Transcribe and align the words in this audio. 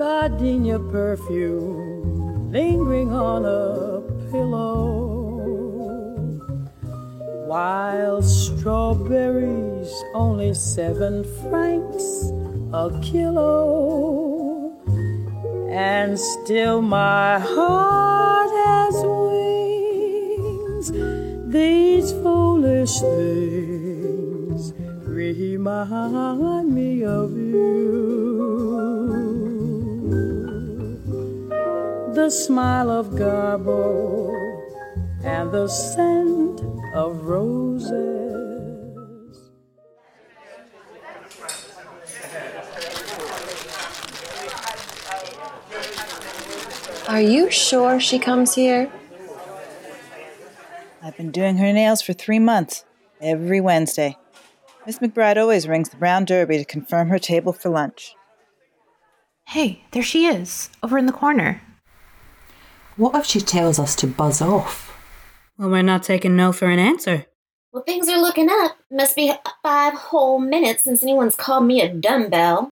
gardenia 0.00 0.78
perfume 0.78 2.50
lingering 2.50 3.12
on 3.12 3.44
a 3.44 4.00
pillow. 4.30 5.44
While 7.46 8.22
strawberries 8.22 9.92
only 10.14 10.54
seven 10.54 11.24
francs 11.42 12.32
a 12.72 12.98
kilo. 13.02 14.72
And 15.70 16.18
still 16.18 16.80
my 16.80 17.38
heart 17.38 18.50
has 18.64 18.94
wings. 19.28 20.86
These 21.52 22.12
foolish 22.22 23.00
things 23.00 24.72
remind 25.04 26.74
me 26.74 27.04
of 27.04 27.36
you. 27.36 28.29
The 32.20 32.28
smile 32.28 32.90
of 32.90 33.12
Garbo 33.12 34.30
and 35.24 35.50
the 35.50 35.66
scent 35.68 36.60
of 36.94 37.22
roses. 37.22 37.90
Are 47.08 47.22
you 47.22 47.50
sure 47.50 47.98
she 47.98 48.18
comes 48.18 48.54
here? 48.54 48.92
I've 51.02 51.16
been 51.16 51.30
doing 51.30 51.56
her 51.56 51.72
nails 51.72 52.02
for 52.02 52.12
three 52.12 52.38
months, 52.38 52.84
every 53.22 53.62
Wednesday. 53.62 54.18
Miss 54.86 54.98
McBride 54.98 55.38
always 55.38 55.66
rings 55.66 55.88
the 55.88 55.96
Brown 55.96 56.26
Derby 56.26 56.58
to 56.58 56.66
confirm 56.66 57.08
her 57.08 57.18
table 57.18 57.54
for 57.54 57.70
lunch. 57.70 58.14
Hey, 59.46 59.84
there 59.92 60.02
she 60.02 60.26
is, 60.26 60.68
over 60.82 60.98
in 60.98 61.06
the 61.06 61.12
corner. 61.12 61.62
What 63.00 63.14
if 63.14 63.24
she 63.24 63.40
tells 63.40 63.78
us 63.78 63.96
to 63.96 64.06
buzz 64.06 64.42
off? 64.42 64.94
Well, 65.56 65.70
we're 65.70 65.80
not 65.80 66.02
taking 66.02 66.36
no 66.36 66.52
for 66.52 66.68
an 66.68 66.78
answer. 66.78 67.24
Well, 67.72 67.82
things 67.82 68.10
are 68.10 68.20
looking 68.20 68.50
up. 68.50 68.76
Must 68.90 69.16
be 69.16 69.32
five 69.62 69.94
whole 69.94 70.38
minutes 70.38 70.84
since 70.84 71.02
anyone's 71.02 71.34
called 71.34 71.64
me 71.64 71.80
a 71.80 71.88
dumbbell. 71.88 72.68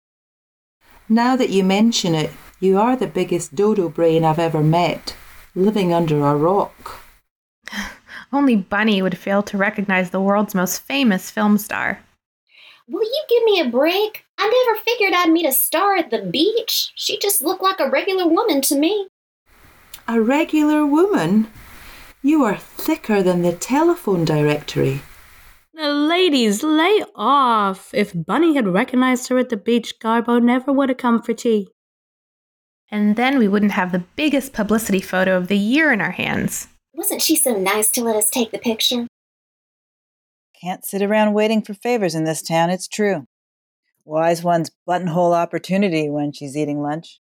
Now 1.08 1.34
that 1.36 1.48
you 1.48 1.64
mention 1.64 2.14
it, 2.14 2.30
you 2.60 2.76
are 2.78 2.94
the 2.94 3.06
biggest 3.06 3.54
dodo 3.54 3.88
brain 3.88 4.22
I've 4.22 4.38
ever 4.38 4.62
met, 4.62 5.16
living 5.54 5.94
under 5.94 6.20
a 6.20 6.36
rock. 6.36 7.00
Only 8.30 8.54
Bunny 8.54 9.00
would 9.00 9.16
fail 9.16 9.42
to 9.44 9.56
recognize 9.56 10.10
the 10.10 10.20
world's 10.20 10.54
most 10.54 10.82
famous 10.82 11.30
film 11.30 11.56
star. 11.56 12.00
Will 12.86 13.02
you 13.02 13.22
give 13.30 13.44
me 13.44 13.60
a 13.60 13.70
break? 13.70 14.26
I 14.36 14.66
never 14.66 14.78
figured 14.82 15.14
I'd 15.14 15.32
meet 15.32 15.46
a 15.46 15.52
star 15.52 15.96
at 15.96 16.10
the 16.10 16.20
beach. 16.20 16.92
She 16.96 17.18
just 17.18 17.40
looked 17.40 17.62
like 17.62 17.80
a 17.80 17.88
regular 17.88 18.28
woman 18.28 18.60
to 18.60 18.78
me. 18.78 19.08
A 20.10 20.22
regular 20.22 20.86
woman? 20.86 21.48
You 22.22 22.42
are 22.44 22.56
thicker 22.56 23.22
than 23.22 23.42
the 23.42 23.52
telephone 23.52 24.24
directory. 24.24 25.02
The 25.74 25.92
ladies, 25.92 26.62
lay 26.62 27.04
off. 27.14 27.90
If 27.92 28.12
Bunny 28.14 28.56
had 28.56 28.66
recognized 28.66 29.28
her 29.28 29.36
at 29.36 29.50
the 29.50 29.58
beach, 29.58 30.00
Garbo 30.02 30.42
never 30.42 30.72
would 30.72 30.88
have 30.88 30.96
come 30.96 31.20
for 31.20 31.34
tea. 31.34 31.68
And 32.90 33.16
then 33.16 33.38
we 33.38 33.48
wouldn't 33.48 33.72
have 33.72 33.92
the 33.92 34.04
biggest 34.16 34.54
publicity 34.54 35.02
photo 35.02 35.36
of 35.36 35.48
the 35.48 35.58
year 35.58 35.92
in 35.92 36.00
our 36.00 36.12
hands. 36.12 36.68
Wasn't 36.94 37.20
she 37.20 37.36
so 37.36 37.58
nice 37.58 37.90
to 37.90 38.02
let 38.02 38.16
us 38.16 38.30
take 38.30 38.50
the 38.50 38.58
picture? 38.58 39.06
Can't 40.58 40.86
sit 40.86 41.02
around 41.02 41.34
waiting 41.34 41.60
for 41.60 41.74
favors 41.74 42.14
in 42.14 42.24
this 42.24 42.40
town, 42.40 42.70
it's 42.70 42.88
true. 42.88 43.26
Wise 44.06 44.42
one's 44.42 44.70
buttonhole 44.86 45.34
opportunity 45.34 46.08
when 46.08 46.32
she's 46.32 46.56
eating 46.56 46.80
lunch. 46.80 47.20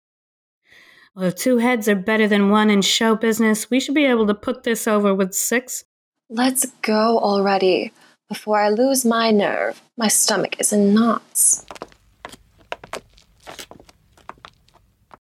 Well, 1.18 1.26
if 1.26 1.34
two 1.34 1.58
heads 1.58 1.88
are 1.88 1.96
better 1.96 2.28
than 2.28 2.48
one 2.48 2.70
in 2.70 2.80
show 2.80 3.16
business, 3.16 3.68
we 3.68 3.80
should 3.80 3.96
be 3.96 4.04
able 4.04 4.28
to 4.28 4.34
put 4.34 4.62
this 4.62 4.86
over 4.86 5.12
with 5.12 5.34
six. 5.34 5.84
Let's 6.30 6.64
go 6.82 7.18
already 7.18 7.90
before 8.28 8.60
I 8.60 8.68
lose 8.68 9.04
my 9.04 9.32
nerve. 9.32 9.82
My 9.96 10.06
stomach 10.06 10.60
is 10.60 10.72
in 10.72 10.94
knots. 10.94 11.66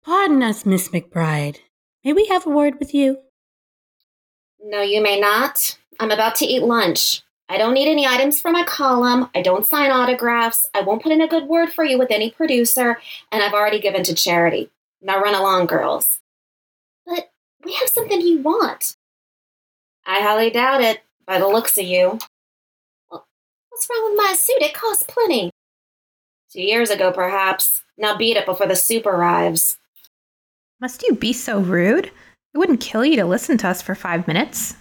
Pardon 0.06 0.44
us, 0.44 0.68
Miss 0.68 0.90
McBride. 0.90 1.58
May 2.04 2.14
we 2.14 2.28
have 2.28 2.46
a 2.46 2.52
word 2.52 2.76
with 2.78 2.94
you? 2.94 3.18
No, 4.64 4.84
you 4.84 5.02
may 5.02 5.20
not. 5.20 5.80
I'm 6.00 6.12
about 6.12 6.36
to 6.36 6.46
eat 6.46 6.62
lunch. 6.62 7.24
I 7.50 7.58
don't 7.58 7.74
need 7.74 7.90
any 7.90 8.06
items 8.06 8.40
for 8.40 8.52
my 8.52 8.64
column. 8.66 9.32
I 9.34 9.42
don't 9.42 9.66
sign 9.66 9.90
autographs. 9.90 10.68
I 10.76 10.82
won't 10.82 11.02
put 11.02 11.12
in 11.12 11.22
a 11.22 11.28
good 11.28 11.48
word 11.48 11.72
for 11.72 11.84
you 11.84 11.98
with 11.98 12.12
any 12.12 12.30
producer, 12.30 13.00
and 13.32 13.42
I've 13.42 13.54
already 13.54 13.80
given 13.80 14.04
to 14.04 14.14
charity. 14.14 14.70
Now 15.02 15.20
run 15.20 15.36
along, 15.36 15.66
girls. 15.66 16.20
But 17.06 17.32
we 17.64 17.74
have 17.76 17.90
something 17.90 18.22
you 18.22 18.42
want. 18.42 18.96
I 20.06 20.22
highly 20.22 20.50
doubt 20.50 20.82
it, 20.82 21.02
by 21.26 21.40
the 21.40 21.48
looks 21.48 21.78
of 21.78 21.86
you. 21.86 22.20
Well, 23.10 23.26
what's 23.70 23.88
wrong 23.90 24.12
with 24.12 24.18
my 24.18 24.34
suit? 24.34 24.62
It 24.62 24.74
costs 24.74 25.06
plenty. 25.08 25.52
Two 26.52 26.62
years 26.62 26.90
ago, 26.90 27.12
perhaps. 27.12 27.84
Now 27.98 28.18
beat 28.18 28.38
it 28.38 28.46
before 28.46 28.68
the 28.68 28.76
soup 28.76 29.06
arrives. 29.06 29.78
Must 30.80 31.04
you 31.04 31.16
be 31.16 31.34
so 31.34 31.60
rude? 31.60 32.06
It 32.54 32.58
wouldn't 32.58 32.82
kill 32.82 33.06
you 33.06 33.16
to 33.18 33.26
listen 33.26 33.58
to 33.60 33.68
us 33.68 33.82
for 33.82 33.96
five 33.96 34.28
minutes. 34.28 34.76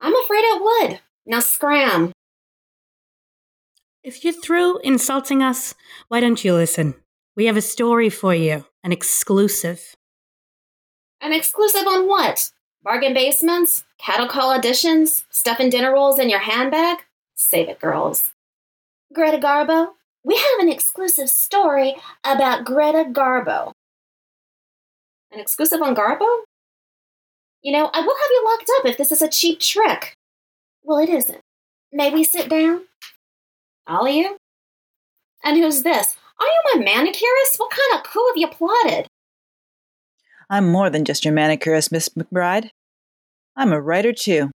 I'm 0.00 0.14
afraid 0.22 0.42
it 0.42 0.62
would. 0.62 1.00
Now 1.26 1.40
scram. 1.40 2.12
If 4.02 4.24
you're 4.24 4.32
through 4.32 4.78
insulting 4.78 5.42
us, 5.42 5.74
why 6.08 6.20
don't 6.20 6.42
you 6.42 6.54
listen? 6.54 6.94
We 7.38 7.46
have 7.46 7.56
a 7.56 7.62
story 7.62 8.10
for 8.10 8.34
you, 8.34 8.64
an 8.82 8.90
exclusive. 8.90 9.94
An 11.20 11.32
exclusive 11.32 11.86
on 11.86 12.08
what? 12.08 12.50
Bargain 12.82 13.14
basements? 13.14 13.84
Cattle 13.96 14.26
call 14.26 14.58
auditions? 14.58 15.22
Stuffing 15.30 15.70
dinner 15.70 15.92
rolls 15.92 16.18
in 16.18 16.28
your 16.30 16.40
handbag? 16.40 16.98
Save 17.36 17.68
it, 17.68 17.78
girls. 17.78 18.30
Greta 19.12 19.38
Garbo, 19.38 19.90
we 20.24 20.34
have 20.34 20.58
an 20.58 20.68
exclusive 20.68 21.30
story 21.30 21.94
about 22.24 22.64
Greta 22.64 23.04
Garbo. 23.08 23.70
An 25.30 25.38
exclusive 25.38 25.80
on 25.80 25.94
Garbo? 25.94 26.40
You 27.62 27.70
know, 27.70 27.88
I 27.94 28.00
will 28.00 28.16
have 28.16 28.30
you 28.32 28.44
locked 28.46 28.70
up 28.80 28.86
if 28.86 28.98
this 28.98 29.12
is 29.12 29.22
a 29.22 29.28
cheap 29.28 29.60
trick. 29.60 30.16
Well, 30.82 30.98
it 30.98 31.08
isn't. 31.08 31.38
May 31.92 32.10
we 32.12 32.24
sit 32.24 32.48
down? 32.48 32.86
All 33.86 34.06
of 34.06 34.12
you? 34.12 34.38
And 35.44 35.56
who's 35.56 35.84
this? 35.84 36.16
Are 36.40 36.46
you 36.46 36.60
my 36.74 36.84
manicurist? 36.84 37.56
What 37.56 37.70
kind 37.70 37.98
of 37.98 38.10
coup 38.10 38.26
have 38.28 38.36
you 38.36 38.48
plotted? 38.48 39.06
I'm 40.50 40.70
more 40.70 40.88
than 40.90 41.04
just 41.04 41.24
your 41.24 41.34
manicurist, 41.34 41.92
Miss 41.92 42.08
McBride. 42.10 42.70
I'm 43.56 43.72
a 43.72 43.80
writer, 43.80 44.12
too. 44.12 44.50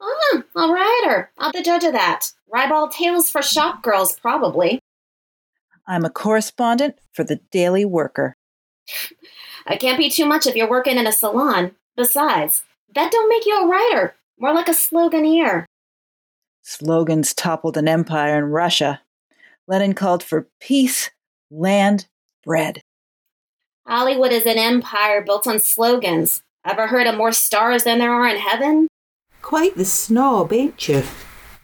Ah, 0.00 0.42
a 0.56 0.72
writer. 0.72 1.30
I'm 1.38 1.52
the 1.54 1.62
judge 1.62 1.84
of 1.84 1.92
that. 1.92 2.30
Ribald 2.52 2.92
tales 2.92 3.30
for 3.30 3.42
shop 3.42 3.82
girls, 3.82 4.18
probably. 4.20 4.78
I'm 5.86 6.04
a 6.04 6.10
correspondent 6.10 6.96
for 7.12 7.24
the 7.24 7.40
Daily 7.50 7.84
Worker. 7.84 8.34
I 9.66 9.76
can't 9.76 9.98
be 9.98 10.10
too 10.10 10.26
much 10.26 10.46
if 10.46 10.54
you're 10.54 10.68
working 10.68 10.98
in 10.98 11.06
a 11.06 11.12
salon. 11.12 11.72
Besides, 11.96 12.62
that 12.94 13.10
don't 13.10 13.28
make 13.28 13.46
you 13.46 13.58
a 13.58 13.66
writer. 13.66 14.14
More 14.38 14.54
like 14.54 14.68
a 14.68 14.72
sloganeer. 14.72 15.64
Slogans 16.62 17.34
toppled 17.34 17.76
an 17.76 17.88
empire 17.88 18.38
in 18.38 18.44
Russia. 18.44 19.00
Lenin 19.66 19.94
called 19.94 20.22
for 20.22 20.48
peace, 20.60 21.10
land, 21.50 22.06
bread. 22.44 22.82
Hollywood 23.86 24.32
is 24.32 24.46
an 24.46 24.58
empire 24.58 25.22
built 25.22 25.46
on 25.46 25.58
slogans. 25.58 26.42
Ever 26.64 26.86
heard 26.86 27.06
of 27.06 27.16
more 27.16 27.32
stars 27.32 27.84
than 27.84 27.98
there 27.98 28.12
are 28.12 28.28
in 28.28 28.38
heaven? 28.38 28.88
Quite 29.42 29.76
the 29.76 29.84
snob, 29.84 30.52
ain't 30.52 30.88
you? 30.88 31.02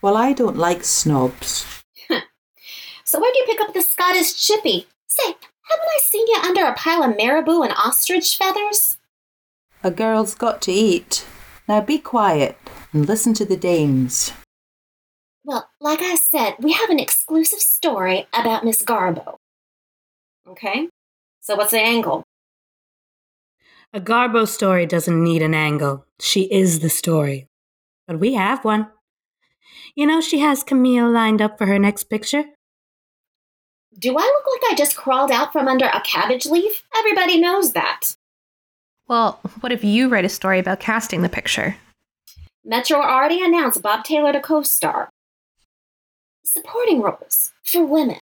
Well, 0.03 0.17
I 0.17 0.33
don't 0.33 0.57
like 0.57 0.85
snobs. 0.85 1.83
so 3.05 3.21
where'd 3.21 3.35
you 3.35 3.45
pick 3.47 3.61
up 3.61 3.73
the 3.73 3.83
Scottish 3.83 4.35
chippy? 4.35 4.87
Say, 5.07 5.25
haven't 5.25 5.89
I 5.89 6.01
seen 6.03 6.27
you 6.27 6.41
under 6.45 6.65
a 6.65 6.75
pile 6.75 7.03
of 7.03 7.17
marabou 7.17 7.63
and 7.63 7.73
ostrich 7.73 8.37
feathers? 8.37 8.99
A 9.83 9.91
girl's 9.91 10.35
got 10.35 10.61
to 10.63 10.73
eat. 10.73 11.25
Now 11.69 11.81
be 11.81 11.99
quiet 11.99 12.59
and 12.93 13.07
listen 13.07 13.33
to 13.35 13.45
the 13.45 13.57
dames. 13.57 14.33
Well, 15.45 15.69
like 15.81 16.01
I 16.03 16.17
said, 16.17 16.57
we 16.61 16.73
have 16.73 16.91
an 16.91 16.99
exclusive 16.99 17.61
story 17.61 18.27
about 18.33 18.65
Miss 18.65 18.83
Garbo. 18.83 19.37
Okay? 20.49 20.89
So 21.41 21.57
what's 21.57 21.71
the 21.71 21.81
angle? 21.81 22.25
A 23.93 24.01
Garbo 24.01 24.47
story 24.47 24.87
doesn't 24.87 25.23
need 25.23 25.43
an 25.43 25.55
angle. 25.55 26.07
She 26.21 26.43
is 26.43 26.81
the 26.81 26.91
story. 26.91 27.47
But 28.07 28.21
we 28.21 28.35
have 28.35 28.65
one. 28.65 28.89
You 29.95 30.07
know, 30.07 30.21
she 30.21 30.39
has 30.41 30.63
Camille 30.63 31.11
lined 31.11 31.43
up 31.43 31.59
for 31.59 31.67
her 31.67 31.79
next 31.79 32.05
picture. 32.05 32.45
Do 33.99 34.17
I 34.17 34.23
look 34.23 34.63
like 34.63 34.73
I 34.73 34.75
just 34.77 34.97
crawled 34.97 35.31
out 35.31 35.53
from 35.53 35.69
under 35.69 35.87
a 35.87 36.01
cabbage 36.03 36.47
leaf? 36.47 36.85
Everybody 36.97 37.41
knows 37.41 37.73
that. 37.73 38.15
Well, 39.09 39.41
what 39.61 39.73
if 39.73 39.83
you 39.83 40.09
write 40.09 40.25
a 40.25 40.29
story 40.29 40.59
about 40.61 40.81
casting 40.81 41.23
the 41.23 41.29
picture? 41.29 41.77
Metro 42.65 42.99
already 42.99 43.45
announced 43.45 43.83
Bob 43.83 44.05
Taylor 44.05 44.33
to 44.33 44.41
co 44.41 44.63
star. 44.63 45.10
Supporting 46.45 47.01
roles 47.01 47.53
for 47.63 47.85
women. 47.85 48.19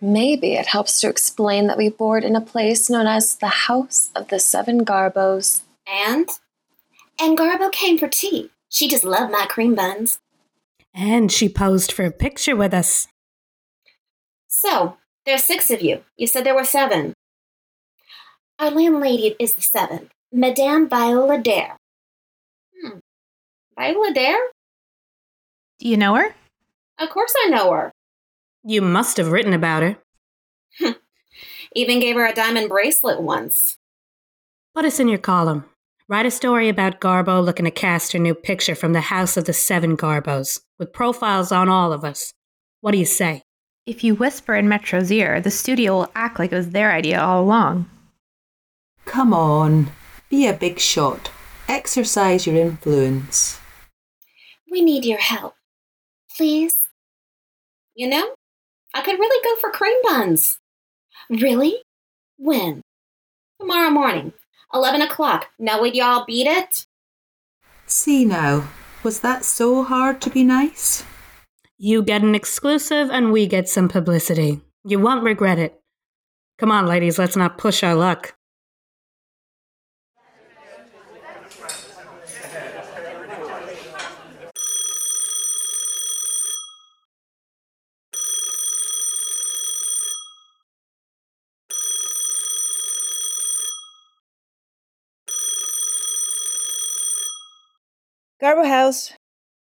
Maybe 0.00 0.54
it 0.54 0.66
helps 0.66 1.00
to 1.00 1.08
explain 1.08 1.66
that 1.66 1.78
we 1.78 1.88
board 1.88 2.22
in 2.22 2.36
a 2.36 2.40
place 2.40 2.90
known 2.90 3.06
as 3.06 3.36
the 3.36 3.48
House 3.48 4.10
of 4.14 4.28
the 4.28 4.38
Seven 4.38 4.84
Garbos. 4.84 5.62
And? 5.86 6.28
And 7.18 7.38
Garbo 7.38 7.72
came 7.72 7.96
for 7.98 8.08
tea. 8.08 8.50
She 8.68 8.88
just 8.88 9.04
loved 9.04 9.32
my 9.32 9.46
cream 9.48 9.74
buns. 9.74 10.18
And 10.92 11.32
she 11.32 11.48
posed 11.48 11.92
for 11.92 12.04
a 12.04 12.10
picture 12.10 12.54
with 12.54 12.74
us. 12.74 13.08
So, 14.48 14.96
there's 15.24 15.44
six 15.44 15.70
of 15.70 15.80
you. 15.80 16.02
You 16.16 16.26
said 16.26 16.44
there 16.44 16.54
were 16.54 16.64
seven. 16.64 17.14
Our 18.58 18.70
landlady 18.70 19.34
is 19.38 19.54
the 19.54 19.62
seventh, 19.62 20.10
Madame 20.32 20.88
Viola 20.88 21.38
Dare. 21.38 21.76
Hmm. 22.82 22.98
Viola 23.78 24.12
Dare? 24.14 24.48
Do 25.78 25.88
you 25.88 25.96
know 25.96 26.14
her? 26.14 26.34
Of 26.98 27.10
course 27.10 27.34
I 27.44 27.48
know 27.50 27.72
her. 27.72 27.92
You 28.64 28.82
must 28.82 29.16
have 29.16 29.30
written 29.30 29.52
about 29.52 29.82
her. 29.82 29.96
Even 31.74 32.00
gave 32.00 32.16
her 32.16 32.26
a 32.26 32.34
diamond 32.34 32.68
bracelet 32.68 33.22
once. 33.22 33.76
Put 34.74 34.84
us 34.84 34.98
in 34.98 35.08
your 35.08 35.18
column. 35.18 35.64
Write 36.08 36.26
a 36.26 36.30
story 36.30 36.68
about 36.68 37.00
Garbo 37.00 37.44
looking 37.44 37.64
to 37.64 37.70
cast 37.70 38.12
her 38.12 38.18
new 38.18 38.34
picture 38.34 38.74
from 38.74 38.92
the 38.92 39.00
House 39.00 39.36
of 39.36 39.44
the 39.44 39.52
Seven 39.52 39.96
Garbos, 39.96 40.60
with 40.78 40.92
profiles 40.92 41.50
on 41.50 41.68
all 41.68 41.92
of 41.92 42.04
us. 42.04 42.32
What 42.80 42.92
do 42.92 42.98
you 42.98 43.04
say? 43.04 43.42
If 43.86 44.04
you 44.04 44.14
whisper 44.14 44.54
in 44.54 44.68
Metro's 44.68 45.10
ear, 45.10 45.40
the 45.40 45.50
studio 45.50 45.92
will 45.92 46.12
act 46.14 46.38
like 46.38 46.52
it 46.52 46.56
was 46.56 46.70
their 46.70 46.92
idea 46.92 47.20
all 47.20 47.42
along. 47.42 47.90
Come 49.04 49.34
on, 49.34 49.92
be 50.28 50.46
a 50.46 50.52
big 50.52 50.78
shot. 50.78 51.30
Exercise 51.68 52.46
your 52.46 52.56
influence. 52.56 53.60
We 54.70 54.82
need 54.82 55.04
your 55.04 55.18
help. 55.18 55.54
Please? 56.36 56.85
You 57.96 58.10
know, 58.10 58.34
I 58.92 59.00
could 59.00 59.18
really 59.18 59.42
go 59.42 59.58
for 59.58 59.70
cream 59.70 59.96
buns. 60.02 60.58
Really? 61.30 61.80
When? 62.36 62.82
Tomorrow 63.58 63.88
morning, 63.88 64.34
11 64.74 65.00
o'clock. 65.00 65.46
Now, 65.58 65.80
would 65.80 65.96
y'all 65.96 66.26
beat 66.26 66.46
it? 66.46 66.84
See 67.86 68.26
now, 68.26 68.68
was 69.02 69.20
that 69.20 69.46
so 69.46 69.82
hard 69.82 70.20
to 70.20 70.30
be 70.30 70.44
nice? 70.44 71.04
You 71.78 72.02
get 72.02 72.22
an 72.22 72.34
exclusive 72.34 73.08
and 73.10 73.32
we 73.32 73.46
get 73.46 73.66
some 73.66 73.88
publicity. 73.88 74.60
You 74.84 75.00
won't 75.00 75.24
regret 75.24 75.58
it. 75.58 75.80
Come 76.58 76.70
on, 76.70 76.84
ladies, 76.84 77.18
let's 77.18 77.36
not 77.36 77.56
push 77.56 77.82
our 77.82 77.94
luck. 77.94 78.35
Garbo 98.56 98.66
House. 98.66 99.12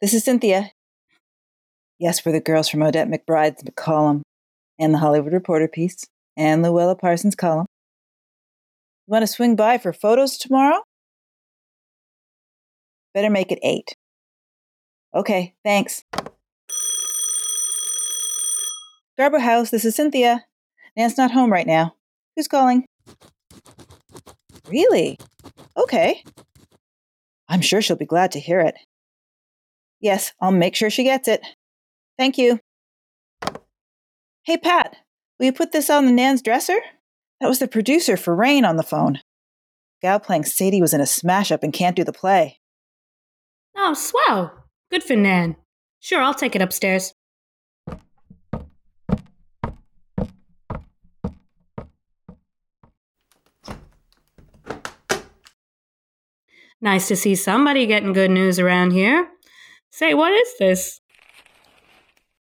This 0.02 0.12
is 0.12 0.24
Cynthia. 0.24 0.70
Yes, 1.98 2.24
we're 2.24 2.32
the 2.32 2.40
girls 2.40 2.68
from 2.68 2.82
Odette 2.82 3.08
McBride's 3.08 3.62
column 3.76 4.22
and 4.78 4.92
the 4.92 4.98
Hollywood 4.98 5.32
Reporter 5.32 5.68
piece 5.68 6.04
and 6.36 6.62
Louella 6.62 6.98
Parsons' 6.98 7.34
column. 7.34 7.64
You 9.06 9.12
want 9.12 9.22
to 9.22 9.26
swing 9.26 9.56
by 9.56 9.78
for 9.78 9.94
photos 9.94 10.36
tomorrow? 10.36 10.82
Better 13.14 13.30
make 13.30 13.50
it 13.50 13.58
eight. 13.62 13.94
Okay, 15.14 15.54
thanks. 15.64 16.04
Garbo 19.18 19.40
House, 19.40 19.70
this 19.70 19.86
is 19.86 19.96
Cynthia. 19.96 20.44
Nan's 20.94 21.16
not 21.16 21.30
home 21.30 21.50
right 21.50 21.66
now. 21.66 21.94
Who's 22.36 22.48
calling? 22.48 22.84
Really? 24.68 25.16
Okay. 25.74 26.22
I'm 27.54 27.60
sure 27.60 27.80
she'll 27.80 27.94
be 27.94 28.04
glad 28.04 28.32
to 28.32 28.40
hear 28.40 28.58
it. 28.58 28.74
Yes, 30.00 30.32
I'll 30.40 30.50
make 30.50 30.74
sure 30.74 30.90
she 30.90 31.04
gets 31.04 31.28
it. 31.28 31.40
Thank 32.18 32.36
you. 32.36 32.58
Hey, 34.42 34.56
Pat, 34.56 34.96
will 35.38 35.46
you 35.46 35.52
put 35.52 35.70
this 35.70 35.88
on 35.88 36.04
the 36.04 36.10
Nan's 36.10 36.42
dresser? 36.42 36.80
That 37.40 37.46
was 37.46 37.60
the 37.60 37.68
producer 37.68 38.16
for 38.16 38.34
Rain 38.34 38.64
on 38.64 38.76
the 38.76 38.82
phone. 38.82 39.20
Gal 40.02 40.18
playing 40.18 40.46
Sadie 40.46 40.80
was 40.80 40.92
in 40.92 41.00
a 41.00 41.06
smash 41.06 41.52
up 41.52 41.62
and 41.62 41.72
can't 41.72 41.94
do 41.94 42.02
the 42.02 42.12
play. 42.12 42.58
Oh, 43.76 43.94
swell. 43.94 44.64
Good 44.90 45.04
for 45.04 45.14
Nan. 45.14 45.54
Sure, 46.00 46.20
I'll 46.20 46.34
take 46.34 46.56
it 46.56 46.62
upstairs. 46.62 47.14
Nice 56.84 57.08
to 57.08 57.16
see 57.16 57.34
somebody 57.34 57.86
getting 57.86 58.12
good 58.12 58.30
news 58.30 58.58
around 58.58 58.90
here. 58.90 59.26
Say, 59.90 60.12
what 60.12 60.34
is 60.34 60.52
this? 60.58 61.00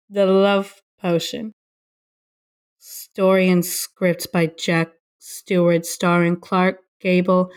The 0.08 0.28
Love 0.28 0.84
Potion. 1.02 1.52
Story 2.78 3.50
and 3.50 3.66
script 3.66 4.32
by 4.32 4.46
Jack 4.46 4.90
Stewart, 5.18 5.84
starring 5.84 6.36
Clark 6.36 6.78
Gable 7.02 7.50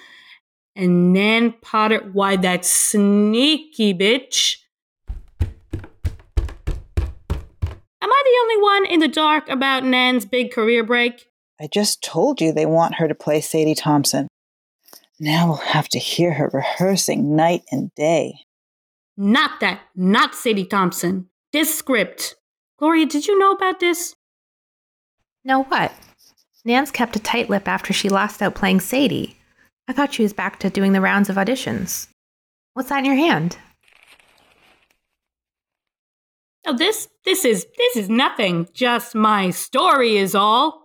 and 0.75 1.13
Nan 1.13 1.53
Potter. 1.61 2.09
Why, 2.11 2.37
that 2.37 2.65
sneaky 2.65 3.93
bitch. 3.93 4.57
Am 5.43 5.83
I 8.01 8.23
the 8.25 8.39
only 8.41 8.63
one 8.63 8.87
in 8.87 9.01
the 9.01 9.09
dark 9.09 9.47
about 9.51 9.85
Nan's 9.85 10.25
big 10.25 10.51
career 10.51 10.83
break? 10.83 11.27
I 11.61 11.69
just 11.71 12.03
told 12.03 12.41
you 12.41 12.51
they 12.51 12.65
want 12.65 12.95
her 12.95 13.09
to 13.09 13.15
play 13.15 13.43
Sadie 13.43 13.75
Thompson. 13.75 14.29
Now 15.23 15.47
we'll 15.47 15.57
have 15.59 15.89
to 15.91 16.01
hear 16.01 16.33
her 16.33 16.51
rehearsing 16.53 17.37
night 17.37 17.63
and 17.71 17.95
day. 17.95 18.41
Not 19.17 19.61
that, 19.61 19.83
not 19.95 20.35
Sadie 20.35 20.65
Thompson. 20.65 21.29
This 21.53 21.73
script. 21.73 22.35
Gloria, 22.77 23.07
did 23.07 23.29
you 23.29 23.39
know 23.39 23.53
about 23.53 23.79
this? 23.79 24.17
Know 25.45 25.63
what? 25.63 25.93
Nan's 26.65 26.91
kept 26.91 27.15
a 27.15 27.21
tight 27.21 27.49
lip 27.49 27.69
after 27.69 27.93
she 27.93 28.09
lost 28.09 28.43
out 28.43 28.57
playing 28.57 28.81
Sadie. 28.81 29.39
I 29.87 29.93
thought 29.93 30.13
she 30.13 30.25
was 30.25 30.33
back 30.33 30.59
to 30.59 30.71
doing 30.71 30.93
the 30.93 31.01
rounds 31.01 31.31
of 31.31 31.37
auditions. 31.37 32.09
What's 32.75 32.89
that 32.89 32.99
in 32.99 33.05
your 33.05 33.15
hand? 33.15 33.57
Oh, 36.67 36.77
this 36.77 37.09
this 37.25 37.45
is 37.45 37.65
this 37.79 37.97
is 37.97 38.09
nothing. 38.09 38.67
Just 38.75 39.15
my 39.15 39.51
story 39.51 40.17
is 40.17 40.35
all. 40.35 40.83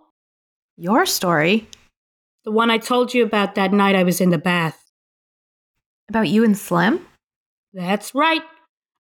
Your 0.76 1.06
story? 1.06 1.66
The 2.48 2.52
one 2.52 2.70
I 2.70 2.78
told 2.78 3.12
you 3.12 3.24
about 3.24 3.56
that 3.56 3.74
night 3.74 3.94
I 3.94 4.04
was 4.04 4.22
in 4.22 4.30
the 4.30 4.38
bath. 4.38 4.90
About 6.08 6.30
you 6.30 6.44
and 6.44 6.56
Slim? 6.56 7.06
That's 7.74 8.14
right. 8.14 8.40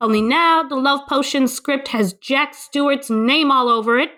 Only 0.01 0.21
now 0.21 0.65
the 0.65 0.75
Love 0.75 1.07
Potion 1.09 1.47
script 1.47 1.87
has 1.95 2.13
Jack 2.15 2.55
Stewart's 2.55 3.09
name 3.09 3.53
all 3.53 3.69
over 3.69 4.01
it, 4.01 4.11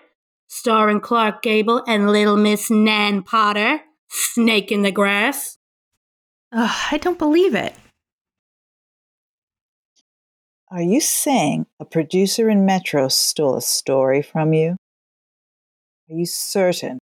starring 0.47 0.99
Clark 0.99 1.43
Gable 1.43 1.83
and 1.87 2.09
Little 2.09 2.37
Miss 2.37 2.71
Nan 2.71 3.21
Potter, 3.21 3.81
Snake 4.07 4.71
in 4.71 4.81
the 4.81 4.91
Grass. 4.91 5.59
Ugh, 6.51 6.87
I 6.91 6.97
don't 6.97 7.19
believe 7.19 7.53
it. 7.53 7.75
Are 10.71 10.81
you 10.81 10.99
saying 10.99 11.67
a 11.79 11.85
producer 11.85 12.49
in 12.49 12.65
Metro 12.65 13.07
stole 13.09 13.57
a 13.57 13.61
story 13.61 14.23
from 14.23 14.53
you? 14.53 14.77
Are 16.09 16.15
you 16.15 16.25
certain? 16.25 16.97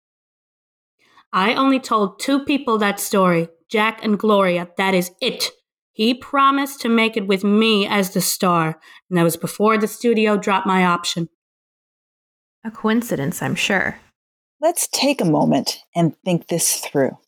I 1.32 1.54
only 1.54 1.80
told 1.80 2.20
two 2.20 2.44
people 2.44 2.78
that 2.78 3.00
story 3.00 3.48
Jack 3.70 4.04
and 4.04 4.18
Gloria. 4.18 4.68
That 4.76 4.94
is 4.94 5.10
it. 5.20 5.50
He 5.92 6.12
promised 6.14 6.80
to 6.82 6.88
make 6.88 7.16
it 7.16 7.26
with 7.26 7.42
me 7.42 7.86
as 7.86 8.10
the 8.10 8.20
star, 8.20 8.78
and 9.08 9.18
that 9.18 9.22
was 9.22 9.36
before 9.36 9.78
the 9.78 9.88
studio 9.88 10.36
dropped 10.36 10.66
my 10.66 10.84
option. 10.84 11.28
A 12.64 12.70
coincidence, 12.70 13.42
I'm 13.42 13.54
sure. 13.54 13.98
Let's 14.60 14.88
take 14.88 15.20
a 15.20 15.26
moment 15.26 15.80
and 15.94 16.14
think 16.24 16.48
this 16.48 16.76
through 16.76 17.18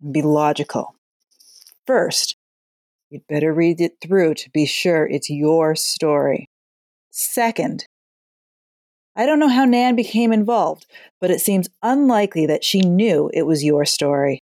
and 0.00 0.12
be 0.12 0.22
logical. 0.22 0.94
First, 1.86 2.36
you'd 3.10 3.26
better 3.28 3.52
read 3.52 3.80
it 3.80 3.92
through 4.02 4.34
to 4.34 4.50
be 4.50 4.66
sure 4.66 5.06
it's 5.06 5.30
your 5.30 5.74
story. 5.74 6.48
Second, 7.10 7.86
I 9.14 9.26
don't 9.26 9.38
know 9.38 9.48
how 9.48 9.64
Nan 9.64 9.94
became 9.94 10.32
involved, 10.32 10.86
but 11.20 11.30
it 11.30 11.40
seems 11.40 11.68
unlikely 11.82 12.46
that 12.46 12.64
she 12.64 12.80
knew 12.80 13.30
it 13.34 13.42
was 13.42 13.62
your 13.62 13.84
story 13.84 14.40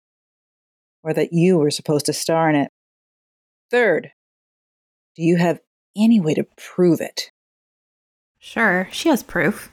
or 1.03 1.13
that 1.13 1.33
you 1.33 1.57
were 1.57 1.71
supposed 1.71 2.05
to 2.05 2.13
star 2.13 2.49
in 2.49 2.55
it. 2.55 2.69
Third, 3.69 4.11
do 5.15 5.23
you 5.23 5.35
have 5.35 5.59
any 5.97 6.19
way 6.19 6.33
to 6.33 6.45
prove 6.57 7.01
it? 7.01 7.31
Sure, 8.39 8.87
she 8.91 9.09
has 9.09 9.21
proof. 9.21 9.71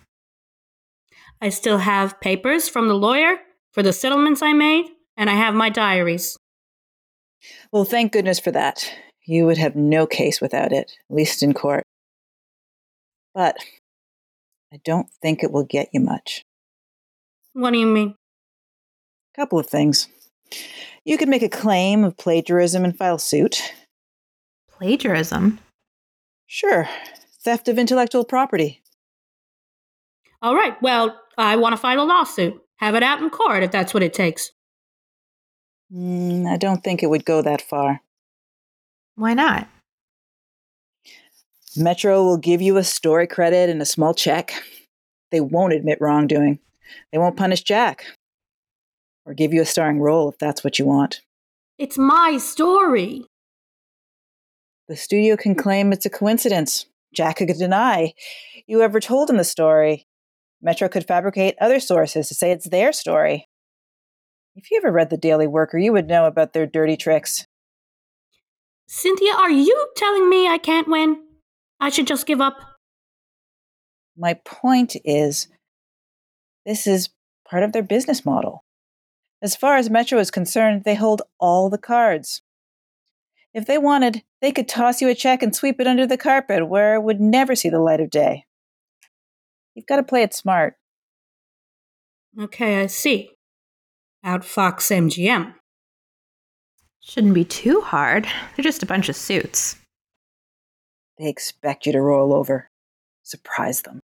I 1.40 1.48
still 1.48 1.78
have 1.78 2.20
papers 2.20 2.68
from 2.68 2.88
the 2.88 2.94
lawyer 2.94 3.36
for 3.72 3.82
the 3.82 3.92
settlements 3.92 4.42
I 4.42 4.52
made, 4.52 4.86
and 5.16 5.30
I 5.30 5.34
have 5.34 5.54
my 5.54 5.70
diaries. 5.70 6.36
Well, 7.72 7.84
thank 7.84 8.12
goodness 8.12 8.38
for 8.38 8.50
that. 8.50 8.92
You 9.24 9.46
would 9.46 9.58
have 9.58 9.76
no 9.76 10.06
case 10.06 10.40
without 10.40 10.72
it, 10.72 10.92
at 11.08 11.16
least 11.16 11.42
in 11.42 11.54
court. 11.54 11.84
But 13.34 13.56
I 14.72 14.78
don't 14.84 15.10
think 15.22 15.42
it 15.42 15.50
will 15.50 15.64
get 15.64 15.88
you 15.92 16.00
much. 16.00 16.44
What 17.52 17.72
do 17.72 17.78
you 17.78 17.86
mean? 17.86 18.14
A 19.34 19.40
Couple 19.40 19.58
of 19.58 19.66
things. 19.66 20.08
You 21.04 21.18
could 21.18 21.28
make 21.28 21.42
a 21.42 21.48
claim 21.48 22.04
of 22.04 22.16
plagiarism 22.16 22.84
and 22.84 22.96
file 22.96 23.18
suit. 23.18 23.72
Plagiarism? 24.70 25.58
Sure, 26.46 26.88
theft 27.42 27.68
of 27.68 27.78
intellectual 27.78 28.24
property. 28.24 28.82
All 30.42 30.54
right, 30.54 30.80
well, 30.80 31.20
I 31.36 31.56
want 31.56 31.72
to 31.74 31.76
file 31.76 32.00
a 32.00 32.04
lawsuit. 32.04 32.60
Have 32.76 32.94
it 32.94 33.02
out 33.02 33.20
in 33.20 33.30
court 33.30 33.62
if 33.62 33.70
that's 33.70 33.92
what 33.92 34.02
it 34.02 34.14
takes. 34.14 34.52
Mm, 35.92 36.46
I 36.46 36.56
don't 36.56 36.82
think 36.82 37.02
it 37.02 37.10
would 37.10 37.24
go 37.24 37.42
that 37.42 37.60
far. 37.60 38.00
Why 39.16 39.34
not? 39.34 39.68
Metro 41.76 42.24
will 42.24 42.36
give 42.36 42.60
you 42.60 42.76
a 42.76 42.84
story 42.84 43.26
credit 43.26 43.70
and 43.70 43.80
a 43.80 43.86
small 43.86 44.12
check. 44.12 44.52
They 45.30 45.40
won't 45.40 45.72
admit 45.72 45.98
wrongdoing. 46.00 46.58
They 47.12 47.18
won't 47.18 47.36
punish 47.36 47.62
Jack. 47.62 48.04
Or 49.24 49.34
give 49.34 49.52
you 49.52 49.62
a 49.62 49.66
starring 49.66 50.00
role 50.00 50.28
if 50.28 50.38
that's 50.38 50.64
what 50.64 50.78
you 50.78 50.86
want. 50.86 51.20
It's 51.78 51.96
my 51.96 52.38
story. 52.38 53.24
The 54.88 54.96
studio 54.96 55.36
can 55.36 55.54
claim 55.54 55.92
it's 55.92 56.06
a 56.06 56.10
coincidence. 56.10 56.86
Jack 57.14 57.36
could 57.36 57.48
deny 57.48 58.12
you 58.66 58.82
ever 58.82 59.00
told 59.00 59.30
him 59.30 59.36
the 59.36 59.44
story. 59.44 60.06
Metro 60.62 60.88
could 60.88 61.06
fabricate 61.06 61.54
other 61.60 61.80
sources 61.80 62.28
to 62.28 62.34
say 62.34 62.50
it's 62.50 62.68
their 62.68 62.92
story. 62.92 63.48
If 64.56 64.70
you 64.70 64.76
ever 64.76 64.92
read 64.92 65.10
The 65.10 65.16
Daily 65.16 65.46
Worker, 65.46 65.78
you 65.78 65.92
would 65.92 66.08
know 66.08 66.26
about 66.26 66.52
their 66.52 66.66
dirty 66.66 66.96
tricks. 66.96 67.46
Cynthia, 68.86 69.32
are 69.32 69.50
you 69.50 69.88
telling 69.96 70.28
me 70.28 70.48
I 70.48 70.58
can't 70.58 70.88
win? 70.88 71.29
I 71.80 71.88
should 71.88 72.06
just 72.06 72.26
give 72.26 72.40
up? 72.40 72.58
My 74.16 74.34
point 74.44 74.96
is, 75.04 75.48
this 76.66 76.86
is 76.86 77.08
part 77.48 77.62
of 77.62 77.72
their 77.72 77.82
business 77.82 78.24
model. 78.24 78.64
As 79.42 79.56
far 79.56 79.76
as 79.76 79.88
Metro 79.88 80.18
is 80.18 80.30
concerned, 80.30 80.82
they 80.84 80.94
hold 80.94 81.22
all 81.38 81.70
the 81.70 81.78
cards. 81.78 82.42
If 83.54 83.66
they 83.66 83.78
wanted, 83.78 84.22
they 84.42 84.52
could 84.52 84.68
toss 84.68 85.00
you 85.00 85.08
a 85.08 85.14
check 85.14 85.42
and 85.42 85.56
sweep 85.56 85.80
it 85.80 85.86
under 85.86 86.06
the 86.06 86.18
carpet 86.18 86.68
where 86.68 86.94
it 86.94 87.02
would 87.02 87.20
never 87.20 87.56
see 87.56 87.70
the 87.70 87.80
light 87.80 88.00
of 88.00 88.10
day. 88.10 88.44
You've 89.74 89.86
got 89.86 89.96
to 89.96 90.02
play 90.02 90.22
it 90.22 90.34
smart. 90.34 90.74
Okay, 92.38 92.82
I 92.82 92.86
see. 92.86 93.30
Outfox 94.24 94.90
MGM. 94.90 95.54
Shouldn't 97.00 97.34
be 97.34 97.44
too 97.44 97.80
hard. 97.80 98.28
They're 98.54 98.62
just 98.62 98.82
a 98.82 98.86
bunch 98.86 99.08
of 99.08 99.16
suits. 99.16 99.79
They 101.20 101.28
expect 101.28 101.84
you 101.84 101.92
to 101.92 102.00
roll 102.00 102.32
over. 102.32 102.70
Surprise 103.22 103.82
them. 103.82 104.00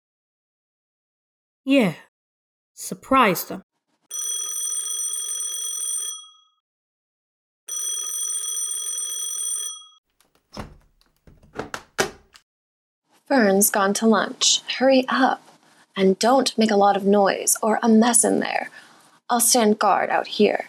Yeah. 1.64 1.94
Surprise 2.74 3.44
them. 3.44 3.62
Fern's 13.28 13.70
gone 13.70 13.94
to 13.94 14.08
lunch. 14.08 14.62
Hurry 14.78 15.04
up. 15.08 15.40
And 15.96 16.18
don't 16.18 16.58
make 16.58 16.72
a 16.72 16.76
lot 16.76 16.96
of 16.96 17.04
noise 17.04 17.56
or 17.62 17.78
a 17.80 17.88
mess 17.88 18.24
in 18.24 18.40
there. 18.40 18.70
I'll 19.30 19.38
stand 19.38 19.78
guard 19.78 20.10
out 20.10 20.26
here. 20.26 20.66